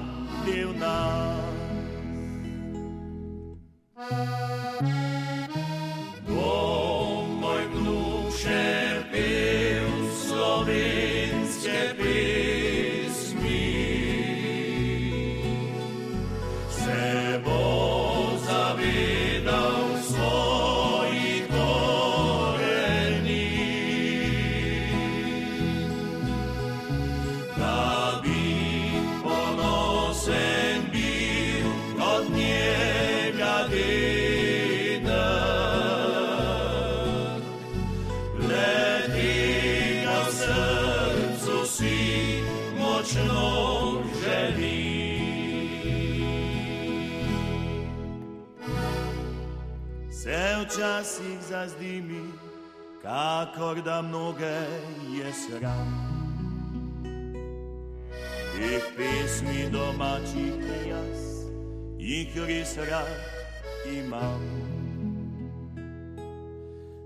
[0.46, 1.58] del nas.
[62.46, 63.20] Res rad
[63.86, 64.40] imam.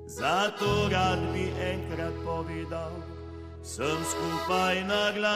[0.07, 2.93] Zato rad bi enkrat povedal,
[3.63, 5.33] sem skupaj na glas.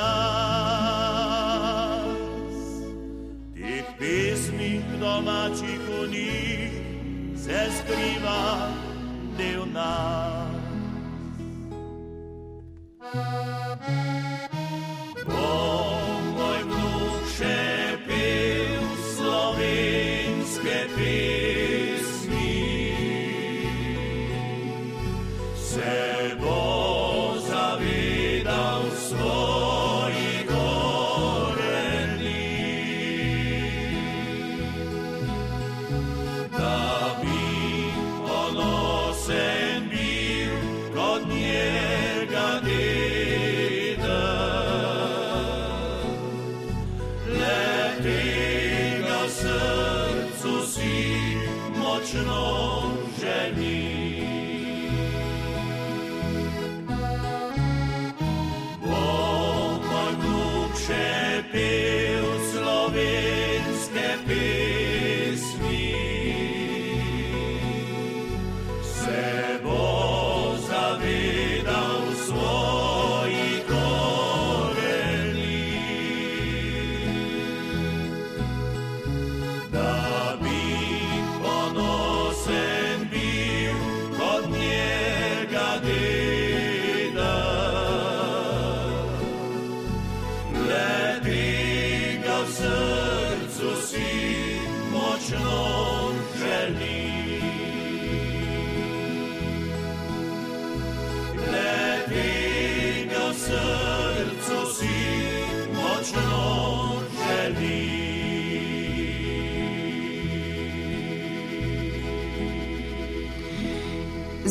[3.55, 6.73] Teh pesmi domačih v njih
[7.37, 8.69] se skriva
[9.39, 10.56] del nas.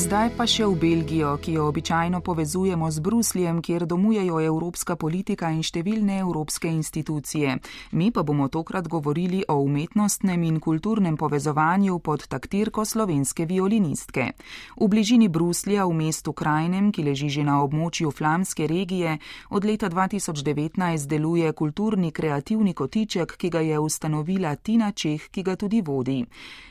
[0.05, 1.84] Zdaj pa še v Belgijo, ki jo običajno
[2.23, 7.57] povezujemo z Brusljem, kjer domujejo evropska politika in številne evropske institucije.
[7.91, 14.33] Mi pa bomo tokrat govorili o umetnostnem in kulturnem povezovanju pod taktirko slovenske violinistke.
[14.75, 19.17] V bližini Bruslja, v mestu Krajnem, ki leži že na območju flamske regije,
[19.49, 25.55] od leta 2019 deluje kulturni kreativni kotiček, ki ga je ustanovila Tina Čeh, ki ga
[25.55, 26.25] tudi vodi.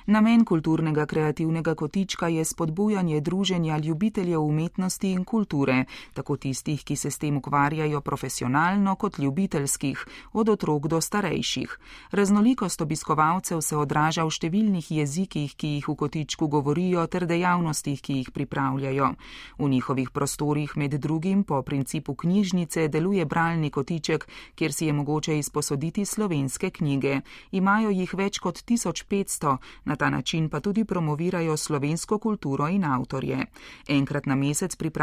[0.07, 7.11] Namen kulturnega kreativnega kotička je spodbujanje druženja ljubiteljev umetnosti in kulture, tako tistih, ki se
[7.11, 11.79] s tem ukvarjajo profesionalno, kot ljubiteljskih, od otrok do starejših.
[12.11, 18.19] Raznolikost obiskovalcev se odraža v številnih jezikih, ki jih v kotičku govorijo, ter dejavnostih, ki
[18.21, 19.15] jih pripravljajo.
[19.59, 25.39] V njihovih prostorih med drugim po principu knjižnice deluje bralni kotiček, kjer si je mogoče
[25.39, 27.21] izposoditi slovenske knjige.
[27.53, 33.47] Imajo jih več kot 1500, na ta način pa tudi promovirajo slovensko kulturo in avtorje.
[33.89, 34.94] Enkrat na mesec pripravljajo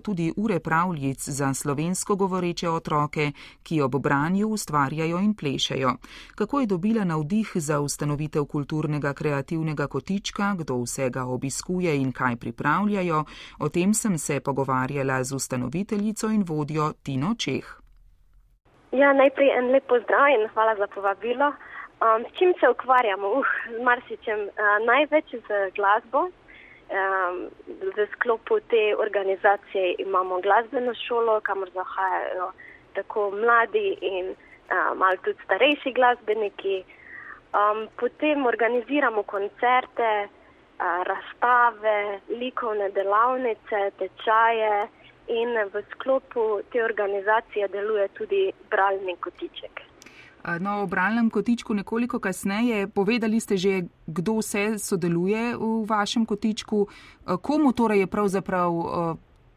[0.00, 3.32] tudi ure pravljic za slovensko govoreče otroke,
[3.62, 5.92] ki ob branju ustvarjajo in plešejo.
[6.34, 13.24] Kako je dobila navdih za ustanovitev kulturnega kreativnega kotička, kdo vsega obiskuje in kaj pripravljajo,
[13.60, 17.84] o tem sem se pogovarjala z ustanoviteljico in vodjo Tino Čeh.
[18.92, 21.48] Ja, najprej en lep pozdrav in hvala za povabilo.
[21.48, 23.28] Um, s čim se ukvarjamo?
[23.28, 24.40] Uh, z marsičem.
[24.40, 26.28] Uh, največ z glasbo.
[26.94, 32.52] Um, v sklopu te organizacije imamo glasbeno šolo, kamor zahajajo
[32.94, 36.84] tako mladi in uh, malo tudi starejši glasbeniki.
[37.50, 44.86] Um, potem organiziramo koncerte, uh, razstave, likovne delavnice, tečaje
[45.26, 49.82] in v sklopu te organizacije deluje tudi bralni kotiček.
[50.60, 52.86] No, o bralnem kotičku nekoliko kasneje.
[52.86, 56.86] Povedali ste že, kdo vse sodeluje v vašem kotičku.
[57.40, 58.70] Komu torej je pravzaprav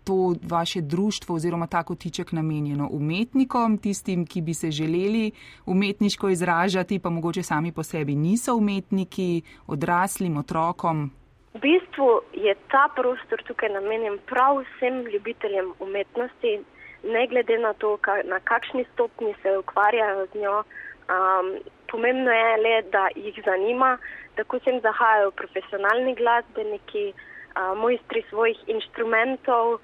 [0.08, 2.88] to vaše društvo oziroma ta kotiček namenjeno?
[2.92, 5.32] Umetnikom, tistim, ki bi se želeli
[5.66, 11.12] umetniško izražati, pa mogoče sami po sebi niso umetniki, odraslim, otrokom?
[11.54, 16.64] V bistvu je ta prostor tukaj namenjen prav vsem ljubiteljem umetnosti,
[17.04, 20.64] ne glede na to, na kakšni stopni se ukvarjajo z njo.
[21.08, 21.60] Um,
[21.92, 23.98] pomembno je le, da jih zanima,
[24.36, 29.82] tako sem zahajajo profesionalni glasbeniki, uh, mojstri svojih inštrumentov, uh,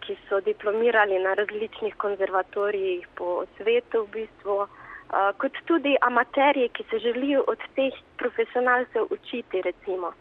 [0.00, 6.84] ki so diplomirali na različnih konzervatorijih po svetu, v bistvu, uh, kot tudi amaterji, ki
[6.90, 9.62] se želijo od teh profesionalcev učiti.
[9.62, 10.12] Recimo.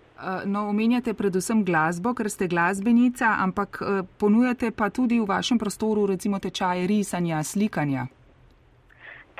[0.45, 3.79] No, omenjate predvsem glasbo, ker ste glasbenica, ampak
[4.19, 8.07] ponujate pa tudi v vašem prostoru recimo tečaje risanja, slikanja.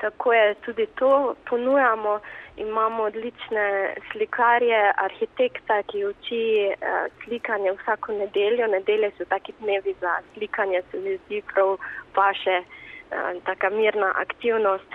[0.00, 2.20] Tako je tudi to ponujamo.
[2.56, 8.66] Imamo odlične slikarje, arhitekta, ki uči uh, slikanje vsako nedeljo.
[8.66, 11.76] Nedelje so taki dnevi za slikanje, se mi zdi prav
[12.14, 14.92] paše, uh, taka mirna aktivnost.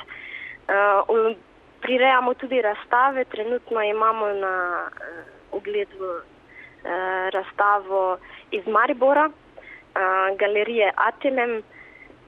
[1.81, 4.55] Prirejamo tudi razstave, trenutno imamo na
[5.57, 6.21] ogledu uh,
[7.35, 8.17] razstavo
[8.51, 11.61] iz Maribora, uh, galerije Atelem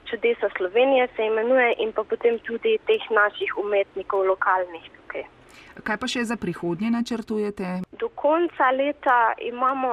[0.09, 5.23] čudesa Slovenije se imenuje in pa potem tudi teh naših umetnikov lokalnih tukaj.
[5.84, 7.82] Kaj pa še za prihodnje načrtujete?
[7.91, 9.91] Do konca leta imamo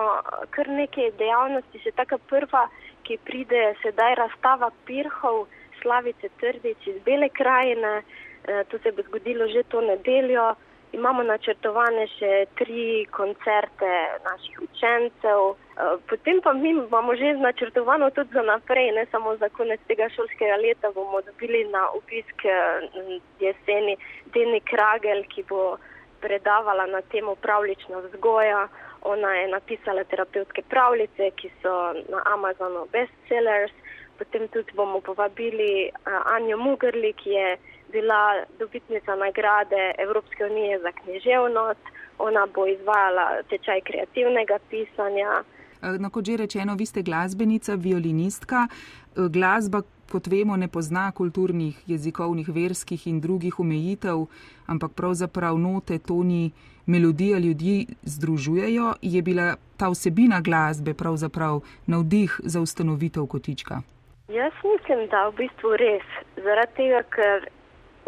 [0.55, 2.69] kar nekaj dejavnosti, še taka prva,
[3.05, 5.45] ki pride sedaj razstava pirhov
[5.83, 10.55] Slavice Trdič iz Bele krajine, e, to se bo zgodilo že to nedeljo.
[10.95, 13.93] Imamo načrtovane še tri koncerte
[14.25, 19.49] naših učencev, eh, potem pa mi imamo že načrtovano tudi za naprej, ne samo za
[19.49, 23.97] konec tega šolskega leta, bomo dobili na obisk eh, jeseni
[24.35, 25.77] Deni Kragel, ki bo
[26.21, 28.69] predavala na temo pravlična vzgoja.
[29.03, 31.73] Ona je napisala terapevtske pravljice, ki so
[32.09, 33.75] na Amazonu bestsellers.
[34.19, 35.91] Potem tudi bomo povabili
[36.37, 37.57] Anjo Mugrli, ki je
[37.93, 41.85] bila dobitnica nagrade Evropske unije za književnost.
[42.19, 45.43] Ona bo izvajala tečaj kreativnega pisanja.
[45.99, 48.69] No, kot že rečeno, vi ste glasbenica, violinistka.
[48.69, 54.27] Eh, glasba, kot vemo, ne pozna kulturnih, jezikovnih, verskih in drugih omejitev,
[54.67, 56.53] ampak pravzaprav note, toni,
[56.87, 58.95] melodija ljudi združujejo.
[59.03, 63.83] Je bila ta vsebina glasbe pravzaprav navdih za ustanovitev kotička?
[64.29, 66.05] Jaz mislim, da v bistvu res.
[66.41, 67.43] Zaradi tega, ker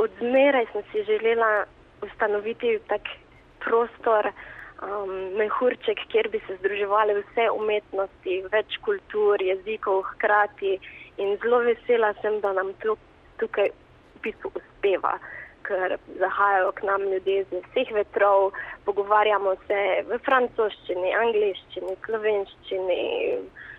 [0.00, 1.66] odmeraj sem si želela
[2.06, 3.10] ustanoviti tak
[3.60, 4.30] prostor,
[4.80, 10.78] um, mehurček, kjer bi se združevali vse umetnosti, več kultur, jezikov hkrati
[11.20, 12.96] in zelo vesela sem, da nam to
[13.36, 15.18] tukaj v bistvu uspeva,
[15.68, 18.54] ker zahajajo k nam ljudje z vseh vetrov,
[18.88, 23.02] pogovarjamo se v francoščini, angliščini, slovenščini,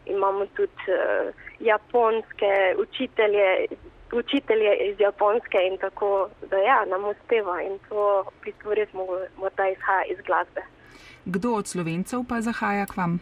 [0.09, 3.67] imamo tudi uh, japonske učitelje
[4.11, 8.93] učitelje iz Japonske in tako, da ja, nam uspeva in to v bistvu res
[9.37, 10.61] morda izhaja iz glasbe.
[11.25, 13.19] Kdo od slovencev pa zahaja k vam?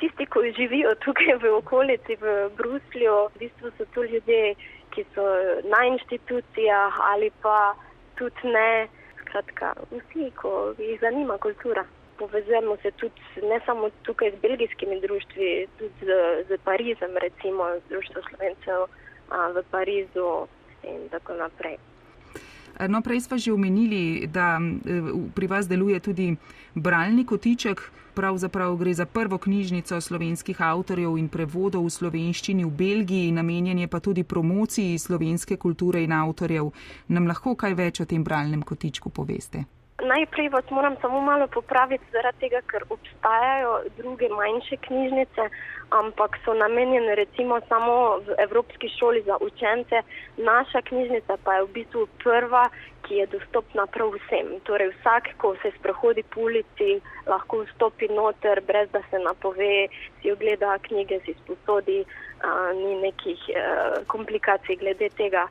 [0.00, 4.54] Tisti, ki živijo tukaj v okolici, v Bruslju, v bistvu so to ljudje,
[4.90, 5.24] ki so
[5.68, 7.74] na inštitucijah ali pa
[8.18, 8.88] tudi ne.
[9.20, 11.84] Skratka, vsi, ko jih zanima kultura.
[12.20, 16.10] Povezujemo se tudi ne samo tukaj z belgijskimi društvi, tudi z,
[16.48, 18.80] z Parizem, recimo Društvo slovencev
[19.54, 20.46] v Parizu
[20.84, 21.76] in tako naprej.
[22.88, 24.60] No, prej smo že omenili, da
[25.34, 26.36] pri vas deluje tudi
[26.74, 27.92] bralni kotiček.
[28.14, 33.88] Pravzaprav gre za prvo knjižnico slovenskih avtorjev in prevodov v slovenščini v Belgiji, namenjen je
[33.88, 36.72] pa tudi promociji slovenske kulture in avtorjev.
[37.08, 39.64] Nam lahko kaj več o tem bralnem kotičku poveste?
[40.02, 45.48] Najprej vas moram samo malo popraviti, zaradi tega, ker obstajajo druge manjše knjižnice,
[45.90, 50.02] ampak so namenjene recimo samo v Evropski šoli za učence.
[50.36, 52.68] Naša knjižnica pa je v bistvu prva,
[53.04, 54.60] ki je dostopna prav vsem.
[54.64, 59.88] Torej vsak, ko se sprehodi po ulici, lahko vstopi noter, brez da se napove,
[60.22, 62.04] si ogleda knjige, si sposodi,
[62.40, 65.48] a, ni nekih a, e, komplikacij glede tega.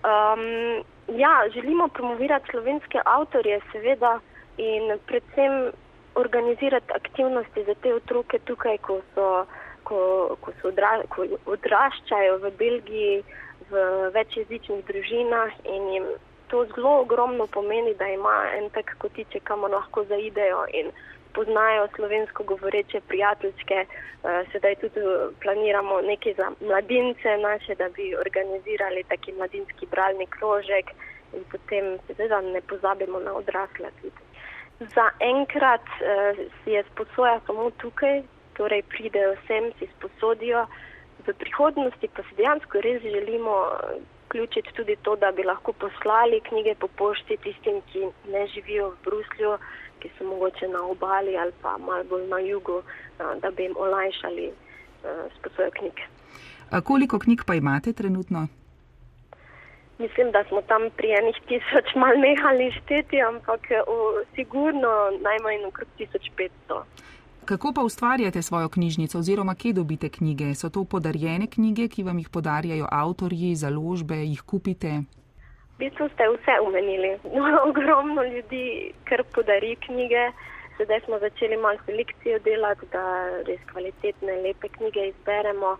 [0.00, 0.84] Um,
[1.18, 4.20] ja, želimo promovirati slovenske avtorje, seveda,
[4.56, 5.72] in predvsem
[6.14, 9.46] organizirati aktivnosti za te otroke tukaj, ko, so,
[9.84, 10.00] ko,
[10.40, 13.22] ko, so odra, ko odraščajo v Belgiji,
[13.70, 13.84] v
[14.14, 16.06] večjezičnih družinah in jim
[16.50, 20.90] to zelo ogromno pomeni, da ima en tak kotiček, kamor lahko zaidejo in
[21.34, 23.86] poznajo slovensko govoreče prijateljske.
[23.86, 25.00] Uh, sedaj tudi
[25.42, 30.90] planiramo nekaj za mladince naše, da bi organizirali taki mladinski bralni krožek
[31.32, 34.20] in potem seveda ne pozabimo na odrasle tudi.
[34.80, 35.86] Za enkrat
[36.64, 38.22] si je sposoja samo tukaj,
[38.56, 40.66] torej pridejo sem, si sposodijo.
[41.26, 43.56] V prihodnosti pa si dejansko res želimo
[44.24, 48.96] vključiti tudi to, da bi lahko poslali knjige po pošti tistim, ki ne živijo v
[49.04, 49.58] Bruslju,
[50.00, 52.82] ki so mogoče na obali ali pa malo bolj na jugu,
[53.42, 54.50] da bi jim olajšali
[55.38, 56.00] sposojo knjig.
[56.70, 58.46] A koliko knjig pa imate trenutno?
[59.98, 63.96] Mislim, da smo tam pri enih tisoč mal nehali šteti, ampak o,
[64.34, 66.82] sigurno najmanj okrog 1500.
[67.44, 70.54] Kako pa ustvarjate svojo knjižnico oziroma kje dobite knjige?
[70.54, 75.02] So to podarjene knjige, ki vam jih podarjajo avtorji, založbe, jih kupite?
[75.80, 77.12] Bistvu ste vse umenili.
[77.36, 80.30] No, ogromno ljudi, ker podari knjige.
[80.76, 83.04] Sedaj smo začeli malo selekcijo delati, da
[83.48, 85.76] res kvalitetne, lepe knjige izberemo.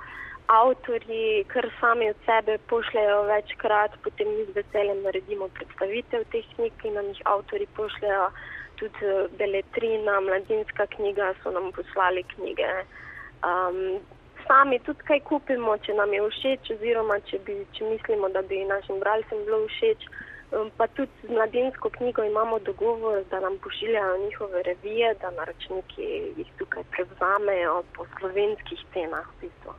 [0.51, 6.73] avtori kar sami od sebe pošljajo večkrat, potem mi z veseljem naredimo predstavitev teh knjig,
[6.83, 8.25] ki nam jih avtori pošljajo,
[8.81, 12.73] tudi eh, beletrina, mladinska knjiga so nam poslali knjige.
[13.51, 14.01] Um,
[14.51, 18.65] sami tudi kaj kupimo, če nam je všeč, oziroma če, bi, če mislimo, da bi
[18.67, 20.09] našim bralcem bilo všeč.
[20.51, 26.09] Um, pa tudi z mladinsko knjigo imamo dogovor, da nam pošiljajo njihove revije, da naročniki
[26.41, 29.29] jih tukaj prevzamejo po slovenskih cenah.
[29.37, 29.75] V, bistvu.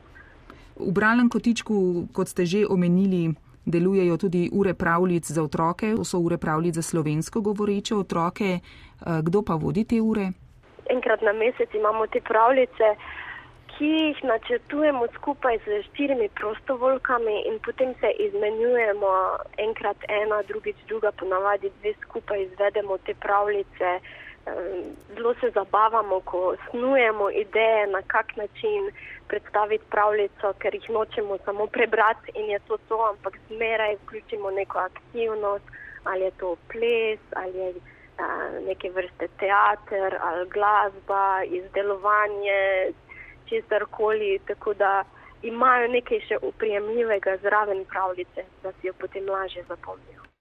[0.88, 1.76] v Bralnem kotičku,
[2.16, 3.34] kot ste že omenili,
[3.68, 8.58] delujejo tudi ure pravljic za otroke, so ure pravljic za slovensko govoreče otroke.
[9.04, 10.32] Uh, kdo pa vodi te ure?
[10.88, 12.96] Enkrat na mesec imamo te pravljice
[13.78, 19.12] ki jih načrtujemo skupaj z štirimi prostovoljkami in potem se izmenjujemo
[19.66, 24.00] enkrat ena, drugič druga, ponavadi dve skupaj izvedemo te pravljice.
[25.14, 28.90] Zelo se zabavamo, ko snujemo ideje, na kak način
[29.28, 34.78] predstaviti pravljico, ker jih nočemo samo prebrati in je to to, ampak zmeraj vključimo neko
[34.78, 35.64] aktivnost,
[36.04, 37.72] ali je to ples, ali je
[38.66, 42.92] neke vrste teater, ali glasba, izdelovanje,
[43.52, 45.04] česar koli, tako da
[45.42, 50.31] imajo nekaj še uprijemljivega zraven pravljice, da si jo potem lažje zapomnijo.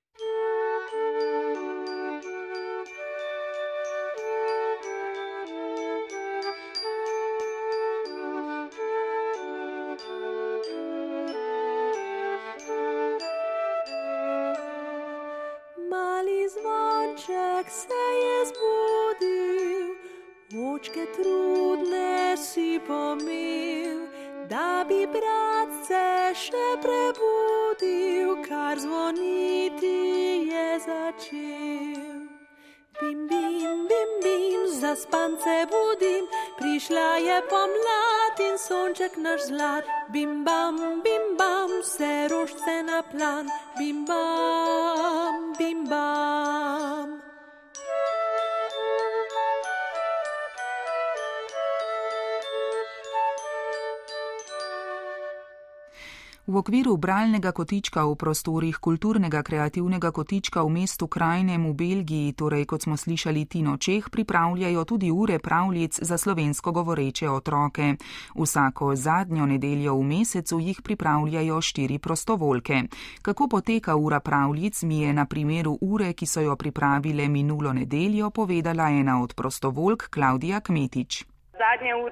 [56.52, 62.68] V okviru bralnega kotička v prostorih kulturnega kreativnega kotička v mestu Krajnem v Belgiji, torej
[62.68, 67.96] kot smo slišali Tino Čeh, pripravljajo tudi ure pravljic za slovensko govoreče otroke.
[68.36, 72.84] Vsako zadnjo nedeljo v mesecu jih pripravljajo štiri prostovoljke.
[73.22, 78.30] Kako poteka ura pravljic, mi je na primeru ure, ki so jo pripravile minulo nedeljo,
[78.30, 81.31] povedala ena od prostovoljk Klaudija Kmetič.
[81.62, 82.12] Zadnja ur,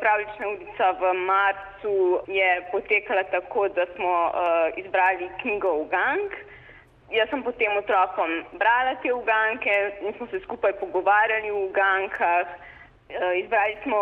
[0.00, 1.96] pravlična ulica v marcu
[2.26, 4.32] je potekala tako, da smo uh,
[4.76, 6.32] izbrali knjigo Ugank.
[7.10, 8.32] Jaz sem potem otrokom
[8.62, 12.46] brala te uganke in smo se skupaj pogovarjali o ugankah.
[12.48, 14.00] Uh, izbrali smo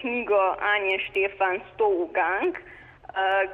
[0.00, 0.42] knjigo
[0.74, 2.58] Anje Štefan 100 ugank.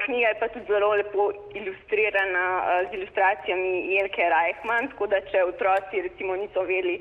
[0.05, 2.47] Knjiga je pa tudi zelo lepo ilustrirana
[2.91, 7.01] z ilustracijami Jelke Reichmann, tako da če otroci recimo niso vedeli,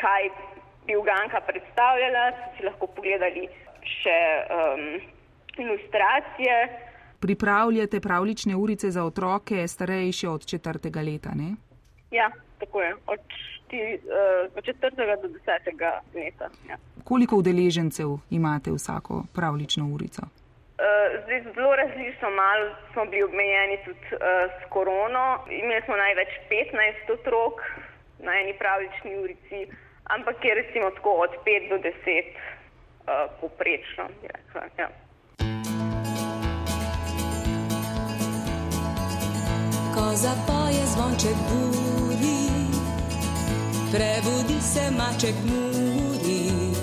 [0.00, 0.28] kaj
[0.86, 3.48] bi Uganka predstavljala, so si lahko pogledali
[3.84, 4.18] še
[4.56, 4.82] um,
[5.58, 6.56] ilustracije.
[7.20, 11.54] Pripravljate pravlične urice za otroke, starejše od četrtega leta, ne?
[12.10, 12.30] Ja,
[12.60, 16.50] tako je, od, šti, uh, od četrtega do desetega leta.
[16.68, 16.76] Ja.
[17.04, 20.22] Koliko udeležencev imate vsako pravlično urico?
[20.22, 24.20] Uh, zdaj, zelo različno, malo smo bili obmejeni tudi uh,
[24.60, 25.24] s korono.
[25.50, 27.54] Imeli smo največ 15 otrok
[28.18, 29.58] na eni pravlični urici
[30.04, 34.04] ampak je recimo tako od 5 do 10 uh, poprečno.
[34.78, 34.88] Ja.
[39.94, 42.40] Ko zapoje zvonček buri,
[43.92, 46.74] prebudi se maček muri.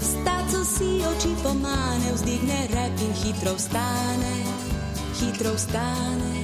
[0.00, 4.34] Staco si oči pomane, vzdigne rep in hitro vstane,
[5.20, 6.34] hitro vstane.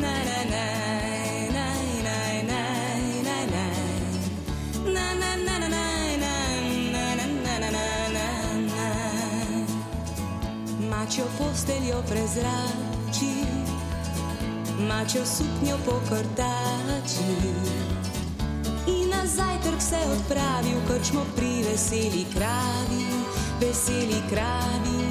[0.00, 1.13] Ne, ne, ne.
[11.04, 13.44] Mačjo posteljo prezrači,
[14.88, 17.34] mačjo suknjo pokrtači.
[18.86, 23.04] In na zajtrk se odpravi, kot smo pri veseli kravi,
[23.60, 25.04] veseli kravi.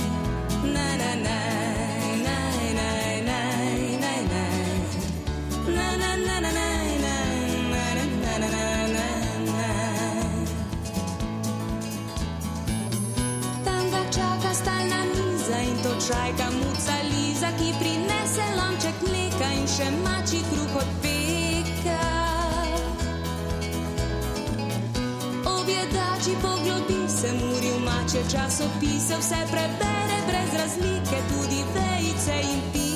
[0.73, 1.52] Na, na, na.
[16.07, 22.09] Šajka muca Liza, ki prinese lonček mleka in še mači kruh od peka.
[25.47, 31.93] Objedači poglobi se, muri v mače časopise, vse prebere brez razlike, tudi ve.
[32.03, 32.92] vejice in pike.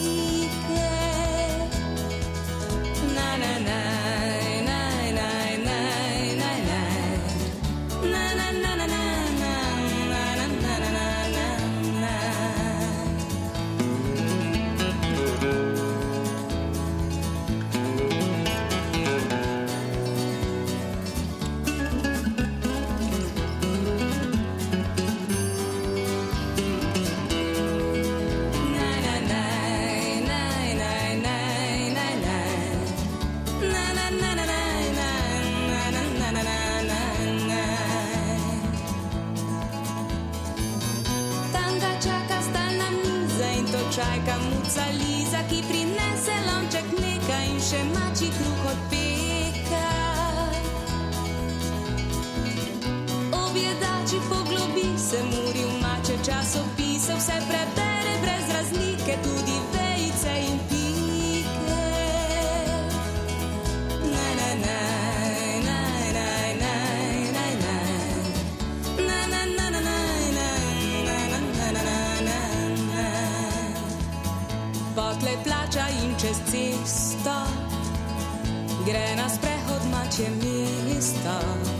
[47.67, 48.96] zawsze Maciek, no
[78.87, 81.76] migréna z prehodmače města.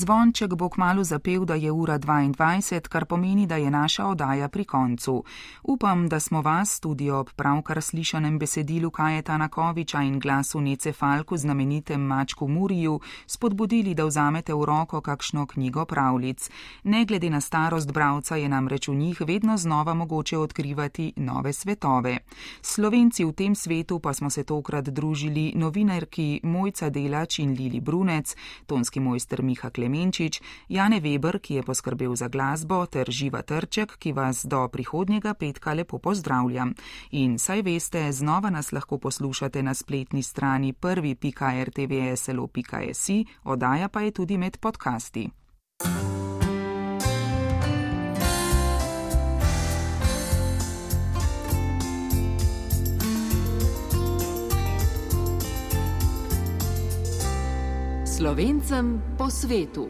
[0.00, 4.64] Zvonček bo kmalo zapel, da je ura 22, kar pomeni, da je naša oddaja pri
[4.64, 5.24] koncu.
[5.62, 11.36] Upam, da smo vas tudi ob pravkar slišanem besedilu Kajeta Nakoviča in glasu Nece Falku
[11.36, 16.50] znamenitem Mačku Muriju spodbudili, da vzamete v roko kakšno knjigo pravlic.
[16.84, 22.18] Ne glede na starost bravca je namreč v njih vedno znova mogoče odkrivati nove svetove.
[22.62, 28.36] Slovenci v tem svetu pa smo se tokrat družili novinarki Mojca Delač in Lili Brunec,
[28.66, 30.38] tonski mojster Miha Klemenčič,
[30.70, 35.74] Jane Weber, ki je poskrbel za glasbo, ter Živa Trček, ki vas do prihodnjega petka
[35.74, 36.70] lepo pozdravlja.
[37.18, 44.38] In saj veste, znova nas lahko poslušate na spletni strani prvi.rtvslo.si, oddaja pa je tudi
[44.38, 45.30] med podcasti.
[58.20, 59.88] Slovencem po svetu.